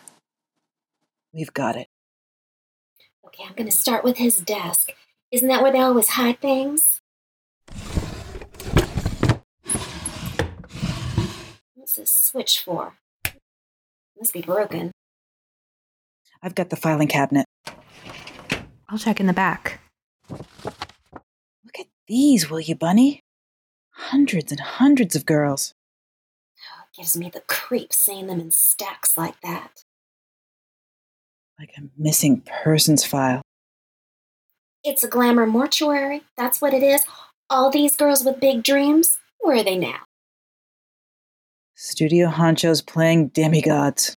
We've 1.33 1.55
got 1.55 1.75
it. 1.75 1.87
Okay, 3.25 3.45
I'm 3.49 3.55
gonna 3.55 3.71
start 3.71 4.03
with 4.03 4.17
his 4.17 4.37
desk. 4.37 4.91
Isn't 5.31 5.47
that 5.47 5.61
where 5.61 5.71
they 5.71 5.79
always 5.79 6.09
hide 6.09 6.39
things? 6.39 7.01
What's 11.73 11.95
this 11.95 12.11
switch 12.11 12.61
for? 12.61 12.93
Must 14.17 14.33
be 14.33 14.41
broken. 14.41 14.91
I've 16.41 16.55
got 16.55 16.69
the 16.69 16.75
filing 16.75 17.07
cabinet. 17.07 17.45
I'll 18.87 18.97
check 18.97 19.19
in 19.19 19.25
the 19.27 19.33
back. 19.33 19.81
Look 20.29 21.79
at 21.79 21.87
these, 22.07 22.49
will 22.49 22.59
you, 22.59 22.75
Bunny? 22.75 23.19
Hundreds 23.91 24.51
and 24.51 24.59
hundreds 24.59 25.15
of 25.15 25.25
girls. 25.25 25.73
Oh, 26.59 26.83
it 26.83 26.97
gives 26.97 27.17
me 27.17 27.29
the 27.29 27.41
creeps 27.41 27.97
seeing 27.97 28.27
them 28.27 28.39
in 28.39 28.51
stacks 28.51 29.17
like 29.17 29.41
that. 29.41 29.83
Like 31.59 31.71
a 31.77 31.81
missing 31.97 32.41
persons 32.41 33.03
file. 33.03 33.41
It's 34.87 35.03
a 35.03 35.07
glamour 35.07 35.47
mortuary. 35.47 36.21
That's 36.37 36.61
what 36.61 36.71
it 36.71 36.83
is. 36.83 37.03
All 37.49 37.71
these 37.71 37.97
girls 37.97 38.23
with 38.23 38.39
big 38.39 38.61
dreams. 38.61 39.17
Where 39.39 39.57
are 39.57 39.63
they 39.63 39.79
now? 39.79 40.01
Studio 41.73 42.29
honchos 42.29 42.85
playing 42.85 43.29
demigods. 43.29 44.15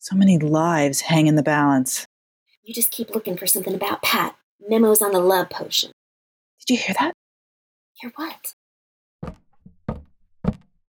So 0.00 0.16
many 0.16 0.40
lives 0.40 1.02
hang 1.02 1.28
in 1.28 1.36
the 1.36 1.42
balance. 1.44 2.04
You 2.64 2.74
just 2.74 2.90
keep 2.90 3.10
looking 3.10 3.36
for 3.36 3.46
something 3.46 3.74
about 3.74 4.02
Pat. 4.02 4.34
Memos 4.68 5.02
on 5.02 5.12
the 5.12 5.20
love 5.20 5.48
potion. 5.50 5.92
Did 6.66 6.74
you 6.74 6.80
hear 6.80 6.96
that? 6.98 7.12
Hear 7.94 8.12
what? 8.16 8.54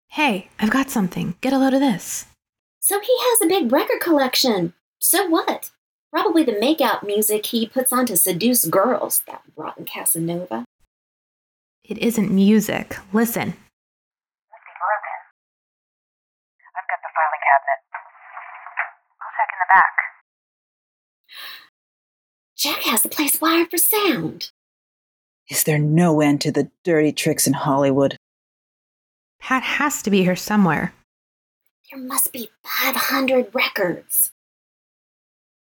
Hey, 0.09 0.49
I've 0.59 0.71
got 0.71 0.89
something. 0.89 1.35
Get 1.43 1.53
a 1.53 1.59
load 1.59 1.75
of 1.75 1.81
this. 1.81 2.25
So 2.81 3.01
he 3.01 3.15
has 3.19 3.43
a 3.43 3.49
big 3.49 3.71
record 3.71 4.01
collection. 4.01 4.73
So 4.99 5.27
what? 5.27 5.73
Probably 6.15 6.45
the 6.45 6.53
makeout 6.53 7.03
music 7.03 7.47
he 7.47 7.67
puts 7.67 7.93
on 7.93 8.07
to 8.07 8.17
seduce 8.17 8.67
girls, 8.67 9.23
that 9.27 9.43
rotten 9.57 9.85
Casanova. 9.85 10.65
It 11.83 11.99
isn't 11.99 12.31
music. 12.31 12.97
Listen. 13.13 13.49
Must 13.49 13.59
be 14.63 14.75
broken. 14.79 15.19
I've 16.71 16.87
got 16.87 17.01
the 17.03 17.11
filing 17.17 17.43
cabinet. 17.43 17.81
I'll 19.19 19.35
check 19.35 19.51
in 19.51 19.59
the 19.59 19.71
back. 19.75 19.95
Jack 22.57 22.83
has 22.93 23.03
the 23.03 23.09
place 23.09 23.41
wired 23.41 23.71
for 23.71 23.79
sound. 23.79 24.53
Is 25.51 25.65
there 25.65 25.81
no 25.81 26.21
end 26.21 26.41
to 26.43 26.53
the 26.53 26.71
dirty 26.85 27.11
tricks 27.11 27.49
in 27.49 27.55
Hollywood? 27.55 28.17
Pat 29.41 29.65
has 29.65 30.01
to 30.03 30.11
be 30.11 30.23
here 30.23 30.37
somewhere. 30.37 30.95
There 31.91 32.01
must 32.01 32.33
be 32.33 32.51
500 32.63 33.53
records. 33.53 34.31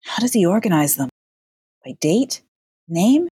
How 0.04 0.20
does 0.20 0.32
he 0.32 0.44
organize 0.46 0.96
them? 0.96 1.08
By 1.84 1.92
date? 2.00 2.42
Name? 2.88 3.28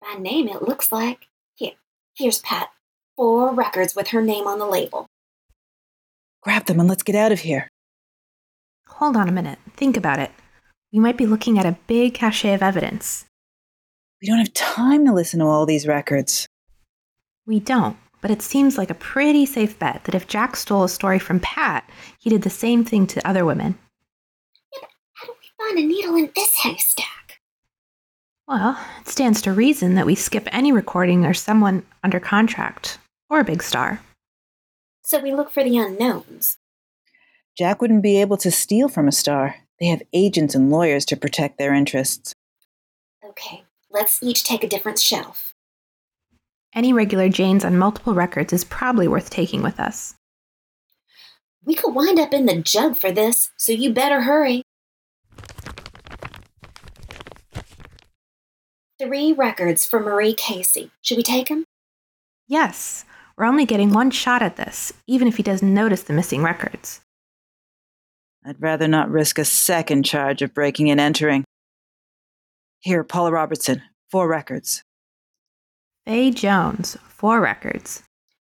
By 0.00 0.18
name, 0.18 0.48
it 0.48 0.62
looks 0.62 0.90
like. 0.90 1.28
Here, 1.54 1.72
here's 2.14 2.40
Pat. 2.40 2.70
Four 3.16 3.54
records 3.54 3.94
with 3.94 4.08
her 4.08 4.22
name 4.22 4.46
on 4.46 4.58
the 4.58 4.66
label. 4.66 5.06
Grab 6.42 6.64
them 6.64 6.80
and 6.80 6.88
let's 6.88 7.02
get 7.02 7.14
out 7.14 7.32
of 7.32 7.40
here. 7.40 7.68
Hold 8.88 9.16
on 9.16 9.28
a 9.28 9.32
minute. 9.32 9.58
Think 9.76 9.96
about 9.96 10.18
it. 10.18 10.30
We 10.92 10.98
might 10.98 11.16
be 11.16 11.26
looking 11.26 11.58
at 11.58 11.66
a 11.66 11.78
big 11.86 12.14
cache 12.14 12.44
of 12.44 12.62
evidence. 12.62 13.24
We 14.20 14.28
don't 14.28 14.38
have 14.38 14.52
time 14.54 15.06
to 15.06 15.12
listen 15.12 15.40
to 15.40 15.46
all 15.46 15.66
these 15.66 15.86
records. 15.86 16.46
We 17.46 17.60
don't, 17.60 17.96
but 18.20 18.30
it 18.30 18.42
seems 18.42 18.78
like 18.78 18.90
a 18.90 18.94
pretty 18.94 19.46
safe 19.46 19.78
bet 19.78 20.04
that 20.04 20.14
if 20.14 20.28
Jack 20.28 20.56
stole 20.56 20.84
a 20.84 20.88
story 20.88 21.18
from 21.18 21.40
Pat, 21.40 21.88
he 22.18 22.30
did 22.30 22.42
the 22.42 22.50
same 22.50 22.84
thing 22.84 23.06
to 23.08 23.26
other 23.26 23.44
women. 23.44 23.78
How 25.62 25.68
find 25.68 25.78
a 25.78 25.86
needle 25.86 26.16
in 26.16 26.28
this 26.34 26.56
haystack? 26.56 27.40
Well, 28.48 28.76
it 29.00 29.08
stands 29.08 29.40
to 29.42 29.52
reason 29.52 29.94
that 29.94 30.06
we 30.06 30.16
skip 30.16 30.48
any 30.50 30.72
recording 30.72 31.24
or 31.24 31.34
someone 31.34 31.86
under 32.02 32.18
contract, 32.18 32.98
or 33.30 33.38
a 33.38 33.44
big 33.44 33.62
star. 33.62 34.00
So 35.04 35.20
we 35.20 35.32
look 35.32 35.52
for 35.52 35.62
the 35.62 35.78
unknowns. 35.78 36.58
Jack 37.56 37.80
wouldn't 37.80 38.02
be 38.02 38.20
able 38.20 38.36
to 38.38 38.50
steal 38.50 38.88
from 38.88 39.06
a 39.06 39.12
star. 39.12 39.56
They 39.78 39.86
have 39.86 40.02
agents 40.12 40.56
and 40.56 40.68
lawyers 40.68 41.04
to 41.06 41.16
protect 41.16 41.58
their 41.58 41.72
interests. 41.72 42.34
Okay, 43.24 43.62
let's 43.88 44.20
each 44.20 44.42
take 44.42 44.64
a 44.64 44.68
different 44.68 44.98
shelf. 44.98 45.54
Any 46.74 46.92
regular 46.92 47.28
Janes 47.28 47.64
on 47.64 47.78
multiple 47.78 48.14
records 48.14 48.52
is 48.52 48.64
probably 48.64 49.06
worth 49.06 49.30
taking 49.30 49.62
with 49.62 49.78
us. 49.78 50.14
We 51.64 51.76
could 51.76 51.94
wind 51.94 52.18
up 52.18 52.32
in 52.32 52.46
the 52.46 52.60
jug 52.60 52.96
for 52.96 53.12
this, 53.12 53.52
so 53.56 53.70
you 53.70 53.92
better 53.92 54.22
hurry. 54.22 54.61
Three 59.02 59.32
records 59.32 59.84
for 59.84 59.98
Marie 59.98 60.32
Casey. 60.32 60.92
Should 61.00 61.16
we 61.16 61.24
take 61.24 61.48
them? 61.48 61.64
Yes, 62.46 63.04
we're 63.36 63.46
only 63.46 63.66
getting 63.66 63.90
one 63.90 64.12
shot 64.12 64.42
at 64.42 64.54
this, 64.54 64.92
even 65.08 65.26
if 65.26 65.36
he 65.36 65.42
doesn't 65.42 65.74
notice 65.74 66.04
the 66.04 66.12
missing 66.12 66.44
records. 66.44 67.00
I'd 68.46 68.62
rather 68.62 68.86
not 68.86 69.10
risk 69.10 69.40
a 69.40 69.44
second 69.44 70.04
charge 70.04 70.40
of 70.40 70.54
breaking 70.54 70.88
and 70.88 71.00
entering. 71.00 71.42
Here, 72.78 73.02
Paula 73.02 73.32
Robertson, 73.32 73.82
four 74.08 74.28
records. 74.28 74.84
Faye 76.06 76.30
Jones, 76.30 76.96
four 77.08 77.40
records. 77.40 78.04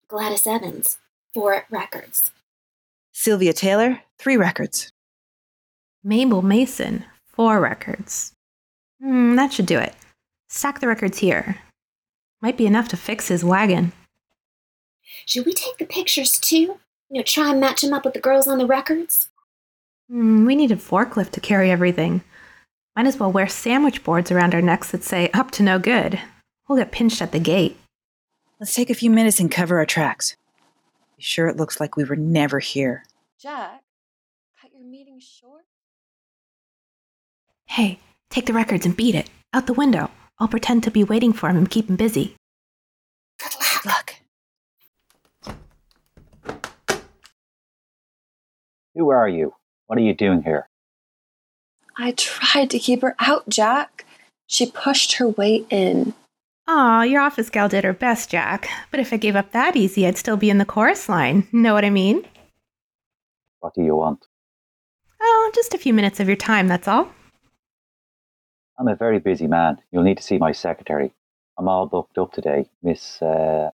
Gladys 0.06 0.46
Evans, 0.46 0.98
four 1.34 1.66
records. 1.70 2.30
Sylvia 3.10 3.52
Taylor, 3.52 4.02
three 4.16 4.36
records. 4.36 4.92
Mabel 6.04 6.42
Mason, 6.42 7.04
four 7.24 7.60
records. 7.60 8.30
Hmm, 9.02 9.34
that 9.34 9.52
should 9.52 9.66
do 9.66 9.78
it. 9.80 9.92
Stack 10.56 10.80
the 10.80 10.88
records 10.88 11.18
here. 11.18 11.58
Might 12.40 12.56
be 12.56 12.64
enough 12.64 12.88
to 12.88 12.96
fix 12.96 13.28
his 13.28 13.44
wagon. 13.44 13.92
Should 15.26 15.44
we 15.44 15.52
take 15.52 15.76
the 15.76 15.84
pictures 15.84 16.38
too? 16.38 16.56
You 16.56 16.78
know, 17.10 17.22
try 17.22 17.50
and 17.50 17.60
match 17.60 17.84
him 17.84 17.92
up 17.92 18.06
with 18.06 18.14
the 18.14 18.20
girls 18.20 18.48
on 18.48 18.56
the 18.56 18.64
records? 18.64 19.28
Mm, 20.10 20.46
we 20.46 20.56
need 20.56 20.72
a 20.72 20.76
forklift 20.76 21.32
to 21.32 21.40
carry 21.40 21.70
everything. 21.70 22.22
Might 22.96 23.06
as 23.06 23.20
well 23.20 23.30
wear 23.30 23.46
sandwich 23.46 24.02
boards 24.02 24.30
around 24.30 24.54
our 24.54 24.62
necks 24.62 24.90
that 24.92 25.04
say 25.04 25.28
up 25.34 25.50
to 25.52 25.62
no 25.62 25.78
good. 25.78 26.18
We'll 26.66 26.78
get 26.78 26.90
pinched 26.90 27.20
at 27.20 27.32
the 27.32 27.38
gate. 27.38 27.76
Let's 28.58 28.74
take 28.74 28.88
a 28.88 28.94
few 28.94 29.10
minutes 29.10 29.38
and 29.38 29.50
cover 29.50 29.76
our 29.76 29.84
tracks. 29.84 30.36
Be 31.18 31.22
sure 31.22 31.48
it 31.48 31.58
looks 31.58 31.80
like 31.80 31.98
we 31.98 32.04
were 32.04 32.16
never 32.16 32.60
here. 32.60 33.04
Jack, 33.38 33.82
cut 34.58 34.70
your 34.72 34.84
meeting 34.84 35.20
short? 35.20 35.66
Hey, 37.66 38.00
take 38.30 38.46
the 38.46 38.54
records 38.54 38.86
and 38.86 38.96
beat 38.96 39.14
it. 39.14 39.28
Out 39.52 39.66
the 39.66 39.74
window. 39.74 40.10
I'll 40.38 40.48
pretend 40.48 40.82
to 40.84 40.90
be 40.90 41.04
waiting 41.04 41.32
for 41.32 41.48
him 41.48 41.56
and 41.56 41.70
keep 41.70 41.88
him 41.88 41.96
busy. 41.96 42.36
Good 43.38 43.52
luck. 43.84 44.16
Look. 45.44 45.56
Who 48.94 49.10
are 49.10 49.28
you? 49.28 49.54
What 49.86 49.98
are 49.98 50.02
you 50.02 50.14
doing 50.14 50.42
here? 50.42 50.68
I 51.96 52.12
tried 52.12 52.70
to 52.70 52.78
keep 52.78 53.02
her 53.02 53.14
out, 53.18 53.48
Jack. 53.48 54.04
She 54.46 54.70
pushed 54.70 55.14
her 55.14 55.28
way 55.28 55.64
in. 55.70 56.14
Aw, 56.68 57.02
your 57.02 57.22
office 57.22 57.48
gal 57.48 57.68
did 57.68 57.84
her 57.84 57.92
best, 57.92 58.30
Jack. 58.30 58.68
But 58.90 59.00
if 59.00 59.12
I 59.12 59.16
gave 59.16 59.36
up 59.36 59.52
that 59.52 59.76
easy, 59.76 60.06
I'd 60.06 60.18
still 60.18 60.36
be 60.36 60.50
in 60.50 60.58
the 60.58 60.64
chorus 60.64 61.08
line. 61.08 61.46
Know 61.52 61.74
what 61.74 61.84
I 61.84 61.90
mean? 61.90 62.26
What 63.60 63.74
do 63.74 63.82
you 63.82 63.96
want? 63.96 64.26
Oh, 65.20 65.50
just 65.54 65.74
a 65.74 65.78
few 65.78 65.94
minutes 65.94 66.20
of 66.20 66.26
your 66.26 66.36
time, 66.36 66.68
that's 66.68 66.88
all. 66.88 67.08
I'm 68.78 68.88
a 68.88 68.94
very 68.96 69.18
busy 69.18 69.46
man. 69.46 69.78
You'll 69.90 70.02
need 70.02 70.18
to 70.18 70.22
see 70.22 70.38
my 70.38 70.52
secretary. 70.52 71.12
I'm 71.58 71.68
all 71.68 71.86
booked 71.86 72.18
up 72.18 72.32
today, 72.32 72.68
Miss. 72.82 73.20
Uh, 73.22 73.70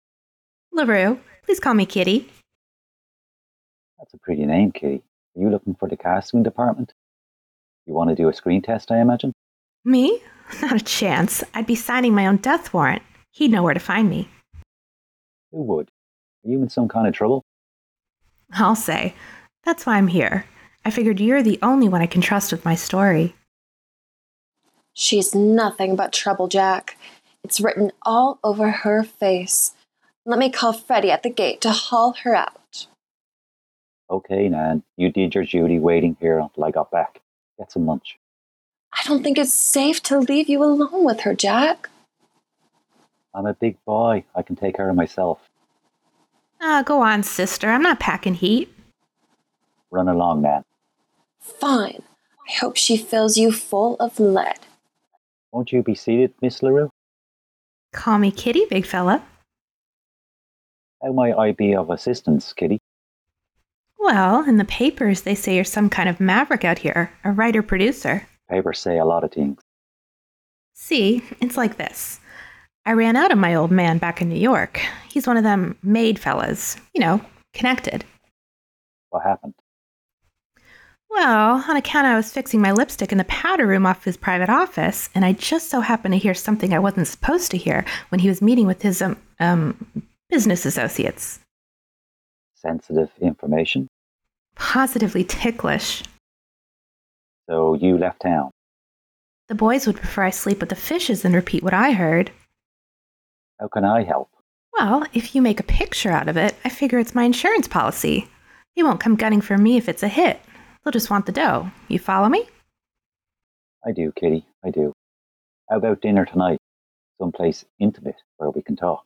LaRue, 0.72 1.20
please 1.44 1.60
call 1.60 1.74
me 1.74 1.86
Kitty. 1.86 2.28
that's 3.98 4.12
a 4.14 4.18
pretty 4.18 4.44
name, 4.46 4.72
Kitty. 4.72 5.02
Are 5.36 5.40
you 5.42 5.50
looking 5.50 5.74
for 5.74 5.88
the 5.88 5.96
casting 5.96 6.42
department? 6.42 6.92
You 7.86 7.94
want 7.94 8.10
to 8.10 8.16
do 8.16 8.28
a 8.28 8.34
screen 8.34 8.60
test, 8.62 8.90
I 8.90 9.00
imagine? 9.00 9.32
Me? 9.84 10.20
Not 10.62 10.76
a 10.80 10.84
chance. 10.84 11.44
I'd 11.54 11.66
be 11.66 11.74
signing 11.76 12.14
my 12.14 12.26
own 12.26 12.38
death 12.38 12.74
warrant. 12.74 13.02
He'd 13.32 13.50
know 13.52 13.62
where 13.62 13.74
to 13.74 13.80
find 13.80 14.10
me. 14.10 14.28
Who 15.52 15.62
would? 15.62 15.90
Are 16.44 16.50
you 16.50 16.60
in 16.62 16.68
some 16.68 16.88
kind 16.88 17.06
of 17.06 17.14
trouble? 17.14 17.42
I'll 18.52 18.76
say. 18.76 19.14
That's 19.64 19.86
why 19.86 19.96
I'm 19.96 20.08
here. 20.08 20.46
I 20.84 20.90
figured 20.90 21.20
you're 21.20 21.42
the 21.42 21.58
only 21.62 21.88
one 21.88 22.00
I 22.00 22.06
can 22.06 22.20
trust 22.22 22.50
with 22.50 22.64
my 22.64 22.74
story. 22.74 23.34
She's 25.00 25.32
nothing 25.32 25.94
but 25.94 26.12
trouble, 26.12 26.48
Jack. 26.48 26.98
It's 27.44 27.60
written 27.60 27.92
all 28.02 28.40
over 28.42 28.68
her 28.68 29.04
face. 29.04 29.72
Let 30.26 30.40
me 30.40 30.50
call 30.50 30.72
Freddie 30.72 31.12
at 31.12 31.22
the 31.22 31.30
gate 31.30 31.60
to 31.60 31.70
haul 31.70 32.14
her 32.24 32.34
out. 32.34 32.88
Okay, 34.10 34.48
Nan. 34.48 34.82
You 34.96 35.12
did 35.12 35.36
your 35.36 35.44
duty 35.44 35.78
waiting 35.78 36.16
here 36.18 36.40
until 36.40 36.64
I 36.64 36.72
got 36.72 36.90
back. 36.90 37.20
Get 37.60 37.70
some 37.70 37.86
lunch. 37.86 38.18
I 38.92 39.06
don't 39.06 39.22
think 39.22 39.38
it's 39.38 39.54
safe 39.54 40.02
to 40.02 40.18
leave 40.18 40.48
you 40.48 40.64
alone 40.64 41.04
with 41.04 41.20
her, 41.20 41.32
Jack. 41.32 41.88
I'm 43.32 43.46
a 43.46 43.54
big 43.54 43.76
boy. 43.84 44.24
I 44.34 44.42
can 44.42 44.56
take 44.56 44.74
care 44.74 44.90
of 44.90 44.96
myself. 44.96 45.38
Ah, 46.60 46.82
go 46.84 47.02
on, 47.02 47.22
sister. 47.22 47.70
I'm 47.70 47.82
not 47.82 48.00
packing 48.00 48.34
heat. 48.34 48.74
Run 49.92 50.08
along, 50.08 50.42
Nan. 50.42 50.64
Fine. 51.38 52.02
I 52.48 52.52
hope 52.58 52.76
she 52.76 52.96
fills 52.96 53.36
you 53.36 53.52
full 53.52 53.94
of 54.00 54.18
lead. 54.18 54.58
Won't 55.52 55.72
you 55.72 55.82
be 55.82 55.94
seated, 55.94 56.34
Miss 56.42 56.62
LaRue? 56.62 56.90
Call 57.92 58.18
me 58.18 58.30
Kitty, 58.30 58.66
big 58.68 58.84
fella. 58.84 59.22
How 61.02 61.12
might 61.12 61.36
I 61.36 61.52
be 61.52 61.74
of 61.74 61.90
assistance, 61.90 62.52
Kitty? 62.52 62.78
Well, 63.98 64.42
in 64.48 64.58
the 64.58 64.64
papers, 64.64 65.22
they 65.22 65.34
say 65.34 65.54
you're 65.54 65.64
some 65.64 65.90
kind 65.90 66.08
of 66.08 66.20
maverick 66.20 66.64
out 66.64 66.78
here, 66.78 67.12
a 67.24 67.32
writer 67.32 67.62
producer. 67.62 68.26
Papers 68.50 68.78
say 68.78 68.98
a 68.98 69.04
lot 69.04 69.24
of 69.24 69.32
things. 69.32 69.60
See, 70.74 71.24
it's 71.40 71.56
like 71.56 71.76
this. 71.76 72.20
I 72.86 72.92
ran 72.92 73.16
out 73.16 73.32
of 73.32 73.38
my 73.38 73.54
old 73.54 73.70
man 73.70 73.98
back 73.98 74.22
in 74.22 74.28
New 74.28 74.38
York. 74.38 74.80
He's 75.10 75.26
one 75.26 75.36
of 75.36 75.44
them 75.44 75.76
made 75.82 76.18
fellas, 76.18 76.76
you 76.94 77.00
know, 77.00 77.20
connected. 77.52 78.04
What 79.10 79.24
happened? 79.24 79.54
Well, 81.10 81.64
on 81.68 81.76
account 81.76 82.06
I 82.06 82.16
was 82.16 82.32
fixing 82.32 82.60
my 82.60 82.72
lipstick 82.72 83.12
in 83.12 83.18
the 83.18 83.24
powder 83.24 83.66
room 83.66 83.86
off 83.86 84.04
his 84.04 84.16
private 84.16 84.50
office, 84.50 85.08
and 85.14 85.24
I 85.24 85.32
just 85.32 85.70
so 85.70 85.80
happened 85.80 86.12
to 86.12 86.18
hear 86.18 86.34
something 86.34 86.72
I 86.72 86.78
wasn't 86.78 87.08
supposed 87.08 87.50
to 87.52 87.56
hear 87.56 87.84
when 88.10 88.18
he 88.20 88.28
was 88.28 88.42
meeting 88.42 88.66
with 88.66 88.82
his 88.82 89.00
um, 89.00 89.16
um 89.40 89.86
business 90.28 90.66
associates. 90.66 91.40
Sensitive 92.54 93.10
information. 93.20 93.88
Positively 94.54 95.24
ticklish. 95.24 96.02
So 97.48 97.74
you 97.74 97.96
left 97.96 98.20
town. 98.20 98.50
The 99.48 99.54
boys 99.54 99.86
would 99.86 99.96
prefer 99.96 100.24
I 100.24 100.30
sleep 100.30 100.60
with 100.60 100.68
the 100.68 100.76
fishes 100.76 101.22
than 101.22 101.32
repeat 101.32 101.62
what 101.62 101.72
I 101.72 101.92
heard. 101.92 102.30
How 103.58 103.68
can 103.68 103.84
I 103.84 104.04
help? 104.04 104.28
Well, 104.78 105.06
if 105.14 105.34
you 105.34 105.40
make 105.40 105.58
a 105.58 105.64
picture 105.64 106.10
out 106.10 106.28
of 106.28 106.36
it, 106.36 106.54
I 106.64 106.68
figure 106.68 106.98
it's 106.98 107.14
my 107.14 107.24
insurance 107.24 107.66
policy. 107.66 108.28
They 108.76 108.82
won't 108.82 109.00
come 109.00 109.16
gunning 109.16 109.40
for 109.40 109.56
me 109.56 109.76
if 109.78 109.88
it's 109.88 110.02
a 110.02 110.08
hit. 110.08 110.40
They'll 110.88 110.92
just 110.94 111.10
want 111.10 111.26
the 111.26 111.32
dough. 111.32 111.70
You 111.88 111.98
follow 111.98 112.30
me? 112.30 112.48
I 113.86 113.92
do, 113.92 114.10
Kitty. 114.10 114.46
I 114.64 114.70
do. 114.70 114.94
How 115.68 115.76
about 115.76 116.00
dinner 116.00 116.24
tonight? 116.24 116.56
Someplace 117.20 117.66
intimate 117.78 118.16
where 118.38 118.48
we 118.48 118.62
can 118.62 118.74
talk. 118.74 119.04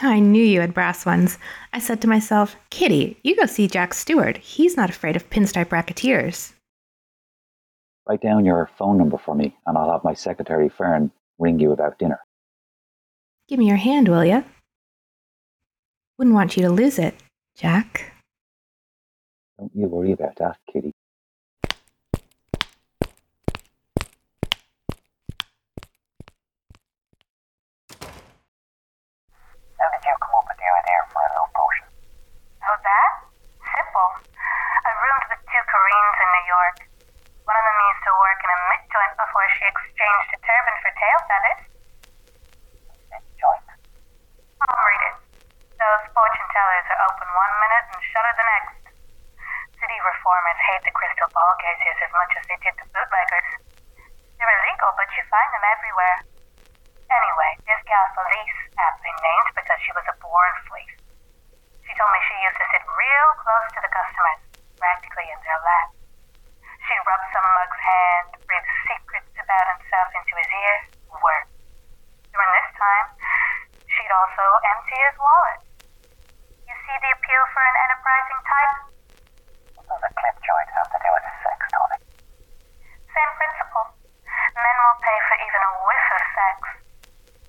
I 0.00 0.18
knew 0.18 0.42
you 0.42 0.62
had 0.62 0.72
brass 0.72 1.04
ones. 1.04 1.36
I 1.74 1.78
said 1.78 2.00
to 2.00 2.08
myself, 2.08 2.56
Kitty, 2.70 3.18
you 3.22 3.36
go 3.36 3.44
see 3.44 3.68
Jack 3.68 3.92
Stewart. 3.92 4.38
He's 4.38 4.78
not 4.78 4.88
afraid 4.88 5.14
of 5.14 5.28
pinstripe 5.28 5.72
racketeers. 5.72 6.54
Write 8.08 8.22
down 8.22 8.46
your 8.46 8.70
phone 8.78 8.96
number 8.96 9.18
for 9.18 9.34
me, 9.34 9.54
and 9.66 9.76
I'll 9.76 9.92
have 9.92 10.04
my 10.04 10.14
secretary 10.14 10.70
Fern 10.70 11.10
ring 11.38 11.58
you 11.58 11.72
about 11.72 11.98
dinner. 11.98 12.20
Give 13.46 13.58
me 13.58 13.68
your 13.68 13.76
hand, 13.76 14.08
will 14.08 14.24
you? 14.24 14.42
Wouldn't 16.16 16.34
want 16.34 16.56
you 16.56 16.62
to 16.62 16.70
lose 16.70 16.98
it, 16.98 17.14
Jack. 17.54 18.14
Don't 19.58 19.74
you 19.74 19.90
worry 19.90 20.14
about 20.14 20.38
that, 20.38 20.54
Kitty. 20.70 20.94
How 29.74 29.88
did 29.90 30.02
you 30.06 30.14
come 30.14 30.34
up 30.38 30.46
with 30.46 30.62
the 30.62 30.68
idea 30.78 31.00
for 31.10 31.18
a 31.26 31.30
love 31.34 31.50
potion? 31.58 31.90
Oh, 31.90 32.78
that? 32.86 33.12
Simple. 33.66 34.10
I 34.30 34.90
roomed 34.94 35.26
with 35.26 35.42
two 35.42 35.64
chorines 35.66 36.18
in 36.22 36.28
New 36.38 36.46
York. 36.54 36.76
One 37.42 37.58
of 37.58 37.64
them 37.66 37.78
used 37.82 38.04
to 38.06 38.14
work 38.14 38.38
in 38.38 38.50
a 38.54 38.58
mitt 38.70 38.86
joint 38.94 39.14
before 39.18 39.46
she 39.58 39.66
exchanged 39.74 40.38
a 40.38 40.40
turban 40.46 40.76
for 40.86 40.90
tail 40.94 41.18
feathers. 41.26 41.62
Mitt 43.10 43.26
joint. 43.42 43.66
I'll 43.74 44.86
read 44.86 45.02
it. 45.02 45.18
Those 45.82 46.06
fortune 46.14 46.46
tellers 46.46 46.86
are 46.94 47.10
open 47.10 47.26
one 47.26 47.54
minute 47.58 47.86
and 47.90 48.06
shutter 48.06 48.34
the 48.38 48.46
next. 48.46 48.78
Reformers 50.28 50.60
hate 50.60 50.84
the 50.84 50.92
crystal 50.92 51.32
ball 51.32 51.56
gazers 51.56 52.04
as 52.04 52.12
much 52.12 52.32
as 52.36 52.44
they 52.52 52.60
did 52.60 52.76
the 52.76 52.84
bootleggers. 52.92 53.48
They're 54.36 54.44
illegal, 54.60 54.92
but 55.00 55.08
you 55.16 55.24
find 55.24 55.48
them 55.56 55.64
everywhere. 55.64 56.20
Anyway, 57.08 57.52
this 57.64 57.80
gal 57.88 58.04
Felice, 58.12 58.60
aptly 58.76 59.08
named 59.24 59.56
because 59.56 59.80
she 59.88 59.92
was 59.96 60.04
a 60.04 60.20
born 60.20 60.52
fleece. 60.68 61.00
She 61.80 61.96
told 61.96 62.12
me 62.12 62.20
she 62.28 62.44
used 62.44 62.60
to 62.60 62.66
sit 62.68 62.84
real 62.92 63.28
close 63.40 63.72
to 63.72 63.80
the 63.80 63.88
customers, 63.88 64.40
practically 64.76 65.32
in 65.32 65.40
their 65.48 65.60
lap. 65.64 65.96
She'd 66.76 67.08
rub 67.08 67.24
some 67.32 67.48
mug's 67.48 67.80
hand, 67.80 68.28
breathe 68.44 68.68
secrets 68.84 69.32
about 69.32 69.80
himself 69.80 70.12
into 70.12 70.44
his 70.44 70.50
ear, 70.52 70.76
work. 71.24 71.48
During 72.36 72.52
this 72.52 72.70
time, 72.76 73.06
she'd 73.80 74.12
also 74.12 74.44
empty 74.76 74.98
his 75.08 75.16
wallet. 75.16 75.60
You 76.68 76.76
see 76.84 76.96
the 77.00 77.16
appeal 77.16 77.44
for 77.56 77.64
an 77.64 77.76
enterprising 77.80 78.40
type? 78.44 78.88
What 79.88 80.04
does 80.04 80.12
a 80.12 80.20
clip 80.20 80.36
joint 80.44 80.68
have 80.76 80.90
to 80.92 80.98
do 81.00 81.08
with 81.16 81.24
a 81.24 81.34
sex 81.40 81.58
tonic? 81.72 82.02
Same 83.08 83.32
principle. 83.40 83.88
Men 84.52 84.76
will 84.84 85.00
pay 85.00 85.18
for 85.24 85.36
even 85.40 85.62
a 85.64 85.72
whiff 85.80 86.06
of 86.12 86.22
sex. 86.36 86.58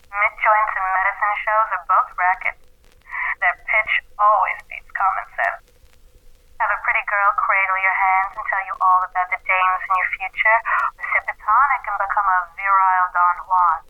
Mitt 0.07 0.35
joints 0.39 0.73
and 0.79 0.87
medicine 0.87 1.35
shows 1.43 1.67
are 1.75 1.83
both 1.83 2.09
rackets. 2.15 2.63
Their 3.43 3.59
pitch 3.67 3.93
always 4.15 4.55
beats 4.71 4.87
common 4.95 5.27
sense. 5.35 5.67
Have 6.63 6.71
a 6.71 6.79
pretty 6.79 7.03
girl 7.11 7.29
cradle 7.43 7.79
your 7.83 7.97
hands 8.07 8.39
and 8.39 8.45
tell 8.47 8.63
you 8.63 8.75
all 8.79 9.03
about 9.03 9.27
the 9.35 9.39
or 10.29 10.57
sip 10.97 11.25
a 11.25 11.81
and 11.89 11.97
become 11.97 12.27
a 12.29 12.39
virile 12.53 13.09
Don 13.13 13.37
Juan. 13.49 13.88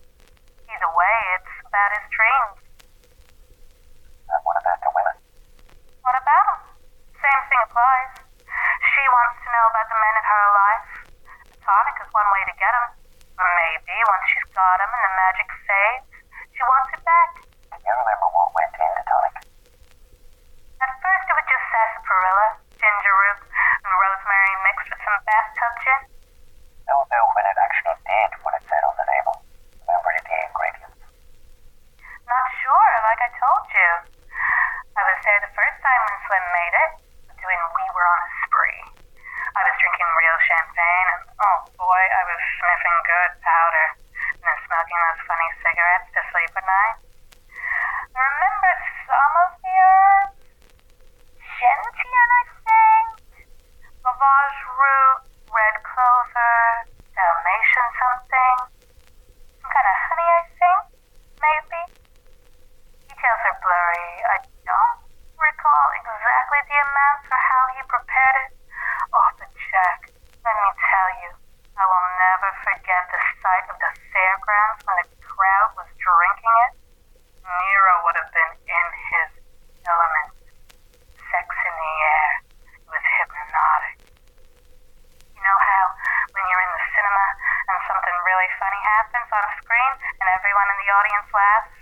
really 88.30 88.50
funny 88.62 88.78
happens 88.86 89.26
on 89.34 89.42
a 89.42 89.52
screen 89.58 89.92
and 90.22 90.26
everyone 90.30 90.68
in 90.70 90.76
the 90.86 90.90
audience 90.94 91.28
laughs 91.34 91.74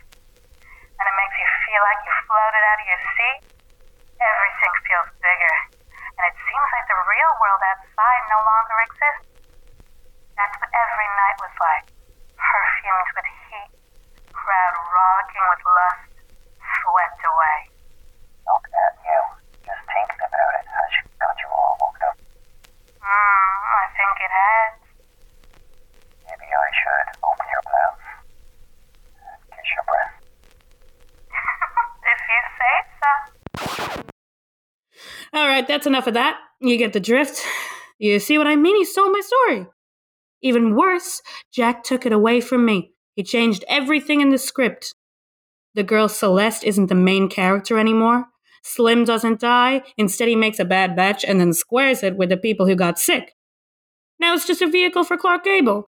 and 0.96 1.04
it 1.04 1.14
makes 1.20 1.36
you 1.36 1.48
feel 1.68 1.82
like 1.84 2.00
you 2.08 2.12
floated 2.24 2.64
out 2.72 2.78
of 2.80 2.86
your 2.88 3.02
seat, 3.14 3.40
everything 4.16 4.72
feels 4.88 5.10
bigger. 5.20 5.54
And 5.92 6.24
it 6.24 6.34
seems 6.40 6.68
like 6.72 6.86
the 6.88 7.00
real 7.04 7.32
world 7.38 7.62
outside 7.68 8.22
no 8.32 8.40
longer 8.42 8.76
exists. 8.82 9.37
That's 35.78 35.86
enough 35.86 36.08
of 36.08 36.14
that. 36.14 36.40
You 36.60 36.76
get 36.76 36.92
the 36.92 36.98
drift. 36.98 37.40
You 38.00 38.18
see 38.18 38.36
what 38.36 38.48
I 38.48 38.56
mean? 38.56 38.76
He 38.76 38.84
stole 38.84 39.12
my 39.12 39.20
story. 39.20 39.66
Even 40.42 40.74
worse, 40.74 41.22
Jack 41.52 41.84
took 41.84 42.04
it 42.04 42.12
away 42.12 42.40
from 42.40 42.64
me. 42.64 42.92
He 43.14 43.22
changed 43.22 43.64
everything 43.68 44.20
in 44.20 44.30
the 44.30 44.38
script. 44.38 44.92
The 45.74 45.84
girl 45.84 46.08
Celeste 46.08 46.64
isn't 46.64 46.86
the 46.86 46.96
main 46.96 47.28
character 47.28 47.78
anymore. 47.78 48.26
Slim 48.64 49.04
doesn't 49.04 49.40
die. 49.40 49.82
Instead, 49.96 50.26
he 50.26 50.34
makes 50.34 50.58
a 50.58 50.64
bad 50.64 50.96
batch 50.96 51.24
and 51.24 51.40
then 51.40 51.52
squares 51.52 52.02
it 52.02 52.16
with 52.16 52.28
the 52.28 52.36
people 52.36 52.66
who 52.66 52.74
got 52.74 52.98
sick. 52.98 53.34
Now 54.18 54.34
it's 54.34 54.46
just 54.46 54.62
a 54.62 54.68
vehicle 54.68 55.04
for 55.04 55.16
Clark 55.16 55.44
Gable. 55.44 55.86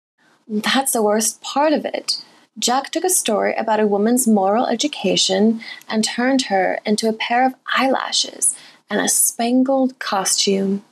That's 0.48 0.94
the 0.94 1.04
worst 1.04 1.42
part 1.42 1.74
of 1.74 1.86
it. 1.86 2.24
Jack 2.58 2.90
took 2.90 3.04
a 3.04 3.10
story 3.10 3.54
about 3.56 3.80
a 3.80 3.88
woman's 3.88 4.28
moral 4.28 4.66
education 4.66 5.62
and 5.88 6.04
turned 6.04 6.44
her 6.44 6.80
into 6.86 7.08
a 7.08 7.14
pair 7.14 7.46
of 7.46 7.54
eyelashes 7.76 8.56
and 8.90 9.00
a 9.00 9.10
spangled 9.10 10.00
costume. 10.00 10.84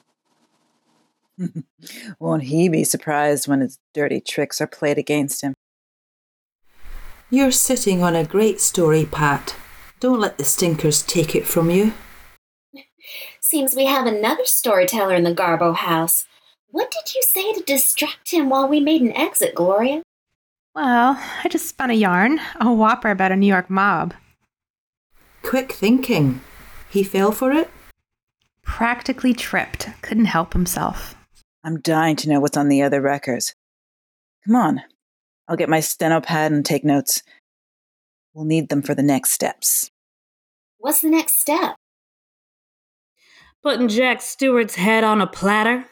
Won't 2.19 2.43
he 2.43 2.69
be 2.69 2.83
surprised 2.83 3.47
when 3.47 3.61
his 3.61 3.79
dirty 3.93 4.21
tricks 4.21 4.61
are 4.61 4.67
played 4.67 4.97
against 4.97 5.41
him? 5.41 5.53
You're 7.29 7.51
sitting 7.51 8.03
on 8.03 8.15
a 8.15 8.23
great 8.23 8.61
story, 8.61 9.05
Pat. 9.05 9.55
Don't 9.99 10.19
let 10.19 10.37
the 10.37 10.43
stinkers 10.43 11.01
take 11.01 11.35
it 11.35 11.47
from 11.47 11.69
you. 11.69 11.93
Seems 13.39 13.75
we 13.75 13.85
have 13.85 14.05
another 14.05 14.45
storyteller 14.45 15.15
in 15.15 15.23
the 15.23 15.33
Garbo 15.33 15.75
house. 15.75 16.25
What 16.69 16.91
did 16.91 17.13
you 17.15 17.21
say 17.23 17.53
to 17.53 17.61
distract 17.61 18.31
him 18.31 18.49
while 18.49 18.67
we 18.67 18.79
made 18.79 19.01
an 19.01 19.15
exit, 19.15 19.55
Gloria? 19.55 20.03
Well, 20.75 21.19
I 21.43 21.47
just 21.49 21.67
spun 21.67 21.91
a 21.91 21.93
yarn, 21.93 22.39
a 22.59 22.73
whopper 22.73 23.11
about 23.11 23.31
a 23.31 23.35
New 23.35 23.47
York 23.47 23.69
mob. 23.69 24.15
Quick 25.43 25.71
thinking. 25.71 26.41
He 26.89 27.03
fell 27.03 27.31
for 27.31 27.51
it? 27.51 27.69
Practically 28.63 29.33
tripped, 29.33 29.89
couldn't 30.01 30.25
help 30.25 30.53
himself. 30.53 31.15
I'm 31.63 31.79
dying 31.79 32.15
to 32.17 32.29
know 32.29 32.39
what's 32.39 32.57
on 32.57 32.69
the 32.69 32.81
other 32.81 33.01
records. 33.01 33.55
Come 34.45 34.55
on. 34.55 34.81
I'll 35.47 35.57
get 35.57 35.69
my 35.69 35.79
steno 35.79 36.21
pad 36.21 36.51
and 36.51 36.65
take 36.65 36.83
notes. 36.83 37.21
We'll 38.33 38.45
need 38.45 38.69
them 38.69 38.81
for 38.81 38.95
the 38.95 39.03
next 39.03 39.31
steps. 39.31 39.91
What's 40.79 41.01
the 41.01 41.09
next 41.09 41.39
step? 41.39 41.75
Putting 43.61 43.87
Jack 43.87 44.21
Stewart's 44.21 44.75
head 44.75 45.03
on 45.03 45.21
a 45.21 45.27
platter. 45.27 45.85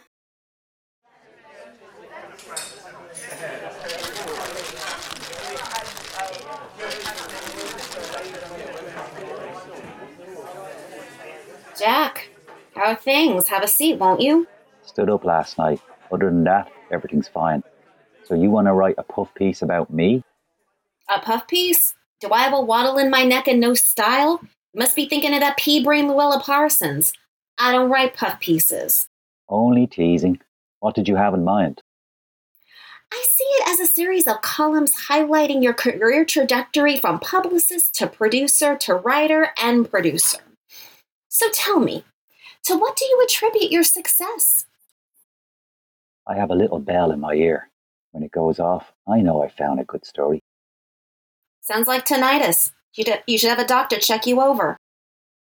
Jack, 11.78 12.31
how 12.82 12.94
are 12.94 12.96
things? 12.96 13.48
Have 13.48 13.62
a 13.62 13.68
seat, 13.68 14.00
won't 14.00 14.22
you? 14.22 14.48
Stood 14.82 15.10
up 15.10 15.24
last 15.24 15.60
night. 15.60 15.80
Other 16.12 16.26
than 16.26 16.44
that, 16.46 16.72
everything's 16.92 17.28
fine. 17.28 17.64
So 18.24 18.34
you 18.34 18.50
want 18.50 18.66
to 18.68 18.74
write 18.74 18.96
a 18.98 19.04
puff 19.04 19.32
piece 19.36 19.62
about 19.62 19.94
me? 19.94 20.24
A 21.08 21.20
puff 21.20 21.48
piece? 21.48 21.94
Do 22.22 22.32
I 22.32 22.40
have 22.40 22.54
a 22.54 22.62
waddle 22.62 22.98
in 22.98 23.12
my 23.12 23.24
neck 23.24 23.48
and 23.48 23.60
no 23.60 23.76
style? 23.76 24.40
You 24.74 24.80
must 24.80 24.96
be 24.96 25.08
thinking 25.08 25.34
of 25.36 25.42
that 25.42 25.58
pea 25.58 25.84
brain 25.84 26.08
Louella 26.08 26.42
Parsons. 26.42 27.14
I 27.60 27.72
don't 27.72 27.92
write 27.92 28.16
puff 28.16 28.40
pieces. 28.40 29.08
Only 29.48 29.86
teasing. 29.86 30.40
What 30.80 30.96
did 30.96 31.08
you 31.08 31.16
have 31.18 31.36
in 31.36 31.44
mind? 31.44 31.82
I 33.14 33.24
see 33.28 33.44
it 33.44 33.70
as 33.70 33.80
a 33.80 33.94
series 33.94 34.26
of 34.26 34.42
columns 34.42 34.94
highlighting 35.08 35.62
your 35.62 35.74
career 35.74 36.26
trajectory 36.26 36.98
from 36.98 37.20
publicist 37.20 37.94
to 37.96 38.08
producer 38.08 38.76
to 38.78 38.96
writer 38.96 39.50
and 39.62 39.88
producer. 39.88 40.40
So 41.28 41.48
tell 41.52 41.80
me, 41.80 42.06
to 42.64 42.76
what 42.76 42.96
do 42.96 43.06
you 43.06 43.22
attribute 43.24 43.72
your 43.72 43.84
success? 43.84 44.66
I 46.28 46.36
have 46.36 46.52
a 46.52 46.56
little 46.56 46.80
bell 46.80 47.12
in 47.12 47.20
my 47.20 47.34
ear. 47.34 47.70
When 48.12 48.24
it 48.24 48.32
goes 48.32 48.60
off, 48.60 48.92
I 49.08 49.22
know 49.22 49.42
I 49.42 49.50
found 49.50 49.80
a 49.80 49.86
good 49.86 50.06
story. 50.06 50.42
Sounds 51.62 51.88
like 51.88 52.06
tinnitus. 52.06 52.72
You 52.94 53.38
should 53.38 53.50
have 53.50 53.60
a 53.60 53.66
doctor 53.66 53.98
check 53.98 54.28
you 54.28 54.42
over. 54.42 54.78